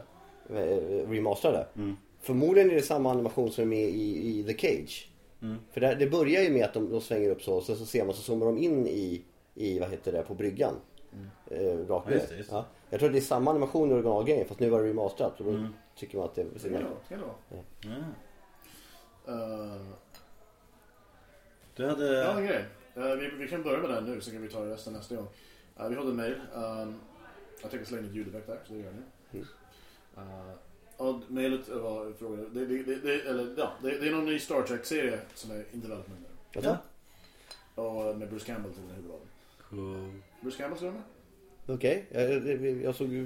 eh, 0.50 1.10
remasterade. 1.10 1.68
Mm. 1.76 1.96
Förmodligen 2.22 2.72
är 2.72 2.76
det 2.76 2.82
samma 2.82 3.12
animation 3.12 3.52
som 3.52 3.62
är 3.62 3.68
med 3.68 3.90
i, 3.90 4.40
i 4.40 4.44
The 4.44 4.58
Cage. 4.68 5.11
Mm. 5.42 5.58
För 5.72 5.82
det, 5.82 5.96
det 5.96 6.08
börjar 6.10 6.42
ju 6.42 6.50
med 6.50 6.66
att 6.66 6.74
de, 6.74 6.90
de 6.92 7.02
svänger 7.02 7.30
upp 7.30 7.42
så 7.42 7.56
och 7.56 7.64
sen 7.64 7.76
så 7.76 7.86
ser 7.86 8.06
man 8.06 8.14
så 8.16 8.22
zoomar 8.22 8.46
de 8.46 8.58
in 8.58 8.88
i, 8.88 9.24
i 9.56 9.80
vad 9.80 9.90
heter 9.90 10.12
det, 10.12 10.22
på 10.24 10.34
bryggan. 10.34 10.74
Eh, 11.48 11.78
rakt 11.78 12.08
Ja, 12.10 12.14
just 12.14 12.30
det, 12.30 12.36
just 12.38 12.50
det. 12.50 12.56
Ja. 12.56 12.66
Jag 12.90 13.00
tror 13.00 13.10
att 13.10 13.14
det 13.14 13.20
är 13.20 13.22
samma 13.22 13.52
animation 13.52 13.90
i 13.92 13.94
originalgrejen 13.94 14.48
fast 14.48 14.60
nu 14.60 14.70
var 14.70 14.82
det 14.84 14.90
remasterat. 14.90 15.38
Så 15.38 15.44
då 15.44 15.50
Mm. 15.50 15.68
tycker 15.96 16.18
man 16.18 16.26
att 16.26 16.36
det 16.36 16.60
ser. 16.60 16.86
Ja. 17.10 17.18
Eh, 19.28 19.82
Du 21.76 21.88
hade... 21.88 22.06
Ja, 22.16 22.38
en 22.40 22.46
grej. 22.48 22.66
Eh, 22.96 23.04
vi, 23.16 23.30
vi 23.38 23.48
kan 23.48 23.64
börja 23.64 23.80
med 23.80 23.90
den 23.90 24.04
nu, 24.06 24.22
så 24.22 24.32
kan 24.32 24.42
vi 24.42 24.50
ta 24.50 24.66
resten 24.66 24.94
nästa 24.94 25.16
gång. 25.16 25.28
Eh, 25.80 25.88
vi 25.90 25.96
har 25.96 26.04
en 26.04 26.16
mail. 26.16 26.36
Um, 26.56 27.00
jag 27.62 27.72
tänker 27.72 27.86
slänga 27.86 28.04
in 28.04 28.10
ett 28.10 28.16
ljudeffekt 28.16 28.48
där, 28.48 28.60
så 28.68 28.74
det 28.74 28.80
gör 28.80 28.92
ni. 28.92 29.02
Mm. 29.40 29.48
Uh, 30.18 30.54
och 31.08 31.22
mailet 31.28 31.70
var 31.70 32.14
frågan, 32.20 32.50
det, 32.54 32.66
det, 32.66 32.84
det, 32.84 32.96
det, 32.96 33.22
eller, 33.22 33.54
ja, 33.58 33.72
det, 33.82 34.00
det 34.00 34.08
är 34.08 34.12
någon 34.12 34.26
ny 34.26 34.40
Star 34.40 34.62
Trek-serie 34.62 35.20
som 35.34 35.52
är 35.52 35.66
in 35.74 35.82
development 35.82 36.20
nu. 36.20 36.28
Alltså? 36.56 36.78
Och 37.76 38.10
eh, 38.10 38.16
med 38.16 38.30
Bruce 38.30 38.46
Campbell 38.46 38.74
till 38.74 38.84
huvudrollen. 38.96 39.28
Cool. 39.70 40.22
Bruce 40.42 40.58
Campbell 40.58 40.78
ska 40.78 40.92
med? 40.92 41.02
Okej, 41.68 42.06
jag, 42.12 42.82
jag 42.82 42.96
såg 42.96 43.14
eh, 43.14 43.24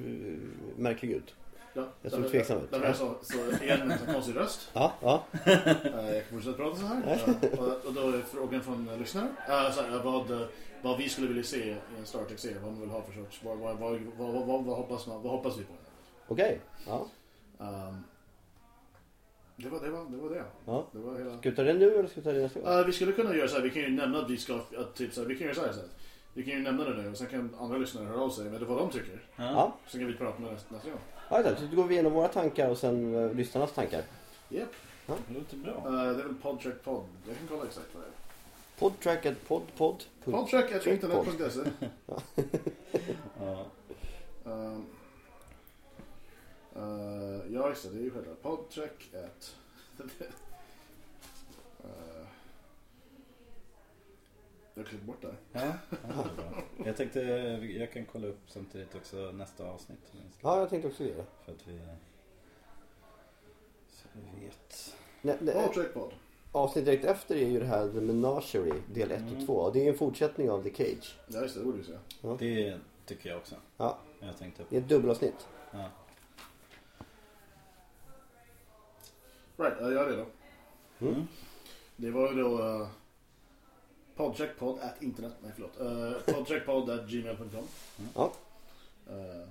märklig 0.78 1.12
ut. 1.12 1.34
Ja. 1.74 1.88
Jag 2.02 2.12
såg 2.12 2.32
tveksam 2.32 2.58
ut. 2.62 2.72
Därför 2.72 2.88
jag 2.88 2.96
så, 2.96 3.16
så 3.22 3.64
igen 3.64 3.88
med 3.88 4.00
en 4.08 4.14
konstig 4.14 4.36
röst. 4.36 4.72
Ja, 4.74 4.94
ja. 5.02 5.24
Eh, 5.46 5.52
jag 6.14 6.30
kan 6.30 6.32
fortsätta 6.32 6.58
prata 6.58 6.76
så 6.76 6.86
här. 6.86 7.28
Eh, 7.28 7.60
och, 7.60 7.86
och 7.86 7.94
då 7.94 8.02
är 8.02 8.22
frågan 8.22 8.62
från 8.62 8.90
lyssnare. 9.00 9.26
Uh, 9.26 9.72
så 9.72 9.82
här, 9.82 10.04
vad, 10.04 10.32
eh, 10.32 10.48
vad 10.82 10.98
vi 10.98 11.10
skulle 11.10 11.28
vilja 11.28 11.44
se 11.44 11.70
i 11.70 11.76
en 12.00 12.06
Star 12.06 12.24
Trek-serie. 12.24 12.58
Vad 12.64 12.72
man 12.72 12.82
vill 12.82 12.90
ha 12.90 13.02
för 13.02 13.14
sorts. 13.14 13.44
Vad, 13.44 13.58
vad, 13.58 13.78
vad, 13.78 14.00
vad, 14.18 14.66
vad, 14.66 14.78
hoppas, 14.78 15.08
man, 15.08 15.22
vad 15.22 15.32
hoppas 15.32 15.58
vi 15.58 15.64
på? 15.64 15.74
Okej. 16.28 16.60
Ja. 16.88 17.08
Um, 17.58 18.04
det, 19.58 19.70
var, 19.70 19.80
det, 19.80 19.89
var, 19.89 20.06
det 20.10 20.18
var 20.18 20.30
det. 20.30 20.44
ja. 20.65 20.86
det 20.91 21.00
var 21.00 21.18
hela... 21.20 21.38
Ska 21.39 21.50
vi 21.50 21.56
ta 21.56 21.63
det 21.63 21.74
nu 21.74 21.96
eller 21.96 22.08
ska 22.10 22.15
vi 22.22 22.24
ta 22.24 22.32
det 22.32 22.41
nästa 22.41 22.60
gång? 22.60 22.70
Eh, 22.80 22.86
vi 22.86 22.91
skulle 22.94 23.12
kunna 23.12 23.36
göra 23.36 23.48
så 23.48 23.56
här. 23.56 23.63
Vi 23.63 23.70
kan 23.70 23.82
ju 23.82 23.89
nämna 23.89 24.20
att 24.20 24.30
vi 24.30 24.38
ska... 24.38 24.56
Att, 24.56 24.96
typ, 24.96 25.13
så 25.13 25.22
här, 25.22 25.28
vi 25.28 25.36
kan 25.36 25.48
göra 25.48 25.56
så 25.56 25.62
här. 25.62 25.74
Vi 26.34 26.44
kan 26.44 26.54
ju 26.54 26.60
nämna 26.60 26.84
det 26.84 27.02
nu 27.04 27.10
och 27.12 27.18
sen 27.18 27.28
kan 27.28 27.56
andra 27.60 27.78
lyssnare 27.78 28.06
höra 28.06 28.22
av 28.22 28.30
sig 28.30 28.46
med 28.50 28.62
vad 28.62 28.78
de 28.78 28.89
tycker. 28.89 29.24
Ja. 29.36 29.44
Ja, 29.44 29.76
Så 29.88 29.98
kan 29.98 30.08
vi 30.08 30.13
prata 30.13 30.39
med 30.41 30.52
nästa, 30.54 30.76
nästa 30.76 30.89
gång. 30.89 31.00
ja 31.30 31.39
exakt. 31.39 31.60
så 31.60 31.65
då 31.65 31.76
går 31.76 31.84
vi 31.84 31.94
igenom 31.94 32.13
våra 32.13 32.28
tankar 32.28 32.70
och 32.70 32.78
sen 32.78 33.15
uh, 33.15 33.34
lyssnarnas 33.36 33.72
tankar. 33.74 34.02
Japp. 34.50 34.70
Det 35.08 35.34
låter 35.34 35.58
bra. 35.58 35.74
Eh, 35.86 35.91
det 35.94 36.00
är 36.00 36.13
väl 36.28 36.36
Podtrack 36.41 36.84
Pod. 36.84 37.04
Jag 37.28 37.38
kan 37.38 37.48
kolla 37.48 37.63
exakt 37.63 37.88
vad 37.96 38.04
det 38.04 38.08
är. 38.08 38.12
Podtrack, 38.80 39.26
at 39.26 39.48
pod, 39.48 39.62
pod. 39.78 40.04
punkt- 40.24 40.36
Podtrack.internet.se 40.38 41.89
Ja. 43.39 43.65
Um, 44.44 44.86
uh, 46.78 47.54
ja, 47.54 47.70
just 47.70 47.84
det. 47.84 47.90
Det 47.90 47.98
är 48.00 48.04
ju 48.04 48.12
själva 48.12 48.36
podtrack 48.42 49.10
at... 49.14 49.56
uh, 50.00 50.06
jag 54.74 54.84
har 54.84 54.90
klippt 54.90 55.04
bort 55.04 55.22
det. 55.22 55.36
Ja, 55.52 55.62
ja, 55.90 55.98
det 56.36 56.42
bra. 56.42 56.64
Jag 56.86 56.98
tänkte 56.98 57.20
jag 57.78 57.92
kan 57.92 58.06
kolla 58.06 58.28
upp 58.28 58.40
samtidigt 58.48 58.96
också 58.96 59.18
nästa 59.18 59.66
avsnitt. 59.70 60.00
om 60.12 60.20
vi 60.28 60.32
ska- 60.38 60.48
Ja, 60.48 60.60
jag 60.60 60.70
tänkte 60.70 60.88
också 60.88 61.04
det. 61.04 61.26
För 61.46 61.52
att 61.52 61.68
vi... 61.68 61.80
Så 63.90 64.08
vi 64.14 64.46
vet. 64.46 64.96
Nej, 65.22 65.38
nej, 65.42 65.54
Podtrack 65.68 65.94
pod. 65.94 66.14
avsnitt 66.52 66.86
direkt 66.86 67.06
efter 67.06 67.36
är 67.36 67.48
ju 67.50 67.60
det 67.60 67.66
här 67.66 67.90
The 67.90 68.02
Menagerie, 68.02 68.74
del 68.94 69.12
1 69.12 69.22
och 69.22 69.28
Mm. 69.32 69.46
2. 69.46 69.54
Och 69.54 69.74
det 69.74 69.86
är 69.86 69.92
en 69.92 69.98
fortsättning 69.98 70.50
av 70.50 70.64
The 70.64 70.70
Cage. 70.76 71.18
Ja, 71.28 71.42
just 71.42 71.54
det. 71.56 71.60
Det 71.62 71.66
borde 71.66 71.78
vi 71.78 71.84
säga. 71.84 72.00
Det 72.40 72.78
tycker 73.06 73.30
jag 73.30 73.38
också. 73.38 73.56
Ja, 73.78 73.98
Jag 74.20 74.38
tänkte 74.38 74.64
det 74.70 74.76
är 74.78 74.82
ett 74.82 74.90
dubbelavsnitt. 74.90 75.48
Ja. 75.72 75.90
Right, 79.58 79.78
jag 79.80 79.94
är 79.94 80.10
redo. 80.10 80.26
Mm. 81.00 81.28
Det 81.96 82.12
var 82.12 82.34
ju 82.34 82.41
då 82.41 82.62
uh, 82.63 82.88
podtrackpod 84.15 84.80
at 84.80 85.02
internet. 85.02 85.34
Nej, 85.44 85.52
förlåt. 85.56 85.82
Uh, 85.82 86.36
podtrackpod 86.36 86.89
at 86.89 87.10
gmail.com. 87.10 87.68
Ja. 88.15 88.34
Uh, 89.10 89.48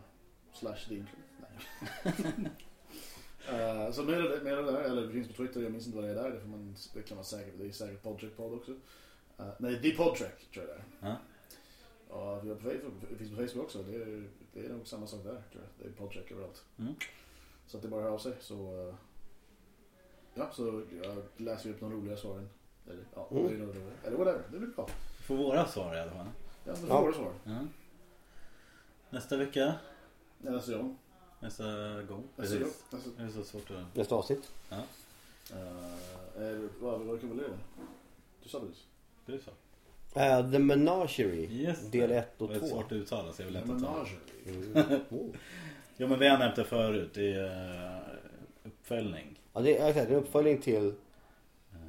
slash 0.53 0.77
the 0.88 0.95
internet. 0.95 1.27
Nej. 1.40 2.51
Uh, 3.87 3.90
så 3.93 4.03
mejla 4.03 4.29
det, 4.29 4.45
mejla 4.45 4.62
där, 4.62 4.81
eller 4.81 5.07
det 5.07 5.12
finns 5.12 5.29
på 5.29 5.35
Twitter, 5.35 5.62
jag 5.62 5.73
minns 5.73 5.87
inte 5.87 5.97
vad 5.99 6.07
det 6.07 6.11
är 6.11 6.23
där, 6.23 6.31
det, 6.31 6.40
får 6.40 6.49
man, 6.49 6.77
det 6.95 7.03
kan 7.03 7.17
vara 7.17 7.25
säkert, 7.25 7.55
det 7.59 7.67
är 7.67 7.73
säkert 7.73 8.03
podtrackpod 8.03 8.53
också. 8.53 8.73
Uh, 9.40 9.49
nej, 9.59 9.83
The 9.83 9.90
Podtrack 9.90 10.47
tror 10.53 10.67
jag 10.67 10.77
det 10.77 11.07
är. 11.07 11.11
Ja. 11.11 11.17
Och 12.14 12.45
vi 12.45 12.49
har 12.49 12.57
på 12.57 12.62
Facebook, 12.62 12.93
det 13.11 13.17
finns 13.17 13.31
på 13.31 13.37
Facebook 13.37 13.64
också, 13.64 13.83
det 13.83 13.97
är, 13.97 14.29
det 14.53 14.67
är 14.67 14.69
nog 14.69 14.87
samma 14.87 15.07
sak 15.07 15.25
där 15.25 15.31
tror 15.31 15.43
jag. 15.62 15.69
Det 15.79 15.88
är 15.88 15.93
Podtrack 15.93 16.31
överallt. 16.31 16.64
Mm. 16.79 16.95
Så 17.67 17.77
att 17.77 17.83
det 17.83 17.88
bara 17.88 18.03
hör 18.03 18.11
av 18.11 18.19
sig 18.19 18.33
så... 18.40 18.95
uh, 20.37 20.42
ja, 20.42 20.51
så 20.53 20.83
jag 21.03 21.23
läser 21.47 21.70
upp 21.70 21.81
de 21.81 21.92
roliga 21.92 22.16
svaren. 22.16 22.49
Eller, 22.90 23.05
ja, 23.14 23.29
Mm. 23.31 23.47
eller, 23.47 23.75
eller 24.05 24.16
whatever, 24.16 24.42
det 24.53 24.59
blir 24.59 24.68
bra. 24.68 24.88
Får 25.27 25.37
våra 25.37 25.66
svar 25.66 25.97
i 25.97 26.01
alla 26.01 26.11
fall. 26.11 26.27
Ja, 26.64 26.73
det 26.73 26.77
får 26.79 26.88
Ja. 26.88 27.01
våra 27.01 27.12
svar. 27.12 27.33
Ja. 27.44 27.59
Nästa 29.11 29.37
vecka. 29.37 29.75
Nästa 30.38 30.73
gång. 30.77 30.99
Nästa 31.40 31.64
gång. 31.66 31.79
Nästa 31.97 32.03
gång. 32.03 32.25
Precis. 32.37 32.61
Nästa, 32.90 33.11
Det 33.16 33.23
är 33.23 33.29
så 33.29 33.44
svårt 33.44 33.70
att... 33.70 33.97
Nästa 33.97 34.14
avsnitt. 34.14 34.51
uh, 34.73 34.79
är, 36.42 36.68
vad, 36.81 37.01
vad 37.01 37.20
kan 37.20 37.31
vi 37.31 37.37
det? 37.37 37.51
Du 38.42 38.49
sa 38.49 38.59
det 38.61 38.66
nyss. 38.66 38.87
Är 39.27 39.38
så. 39.44 39.51
Uh, 40.20 40.51
The 40.53 40.59
Menagerie, 40.59 41.51
Yes. 41.51 41.90
del 41.90 42.11
1 42.11 42.40
och 42.40 42.49
Det 42.49 42.55
är 42.55 42.59
2. 42.59 42.66
svårt 42.66 42.85
att 42.85 42.92
uttala 42.92 43.33
så 43.33 43.42
jag 43.42 43.47
vill 43.47 43.57
inte 43.57 43.68
ta. 43.68 43.75
Menage. 43.75 44.16
Mm. 44.47 45.01
Oh. 45.11 45.35
Jo 45.97 46.09
men 46.09 46.18
vi 46.18 46.29
har 46.29 46.38
nämnt 46.38 46.57
det 46.57 46.64
förut. 46.64 47.11
Det 47.14 47.33
är 47.35 47.97
eh, 47.97 48.01
uppföljning. 48.64 49.40
Ja, 49.55 49.61
det 49.61 49.79
är 49.79 50.07
en 50.07 50.12
uppföljning 50.14 50.59
till 50.59 50.95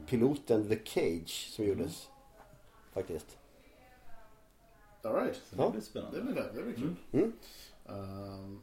piloten 0.08 0.70
The 0.70 0.80
Cage 0.86 1.50
som 1.52 1.66
gjordes. 1.66 2.10
Faktiskt. 2.94 3.38
Alright. 5.02 5.36
Så 5.36 5.56
det 5.56 5.62
Ja. 5.64 5.70
blir 5.70 5.80
Det 5.82 5.86
spännande. 5.86 6.22
blir 6.22 6.34
det. 6.36 6.50
Det 6.56 6.64
blir 6.64 6.74
kul. 6.74 6.96
Mm. 7.12 7.32
Mm. 7.88 8.00
Ehm, 8.00 8.62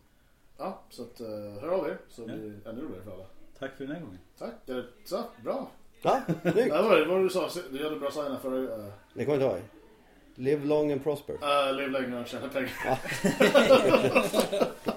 ja, 0.58 0.80
så 0.90 1.02
att, 1.02 1.20
uh, 1.20 1.28
hör 1.60 1.68
av 1.68 1.86
er 1.88 1.98
så 2.08 2.22
Ja. 2.22 2.26
blir 2.26 2.60
det 2.64 2.70
ännu 2.70 2.80
roligare 2.82 3.02
för 3.04 3.12
alla. 3.12 3.24
Tack 3.58 3.76
för 3.76 3.84
den 3.84 3.94
här 3.96 4.02
gången. 4.02 4.18
Tack. 4.38 4.68
Eh, 4.68 4.82
Så, 5.04 5.24
bra. 5.44 5.70
Ja, 6.02 6.20
snyggt. 6.42 6.54
Det 6.56 6.68
var 6.82 6.96
det, 6.96 7.04
var 7.04 7.18
det 7.18 7.22
du 7.24 7.30
sa? 7.30 7.48
Du 7.70 7.84
hade 7.84 7.96
bra 8.00 8.10
sign 8.10 8.36
för 8.42 8.52
uh, 8.52 8.88
Det 9.14 9.24
kommer 9.24 9.38
jag 9.40 9.50
inte 9.52 9.58
ihåg. 9.58 9.60
Live 10.34 10.64
long 10.64 10.92
and 10.92 11.02
prosper. 11.02 11.32
uh, 11.34 11.72
Liv 11.76 11.90
länge 11.90 12.20
och 12.20 12.26
tjäna 12.26 12.48
pengar. 12.48 12.98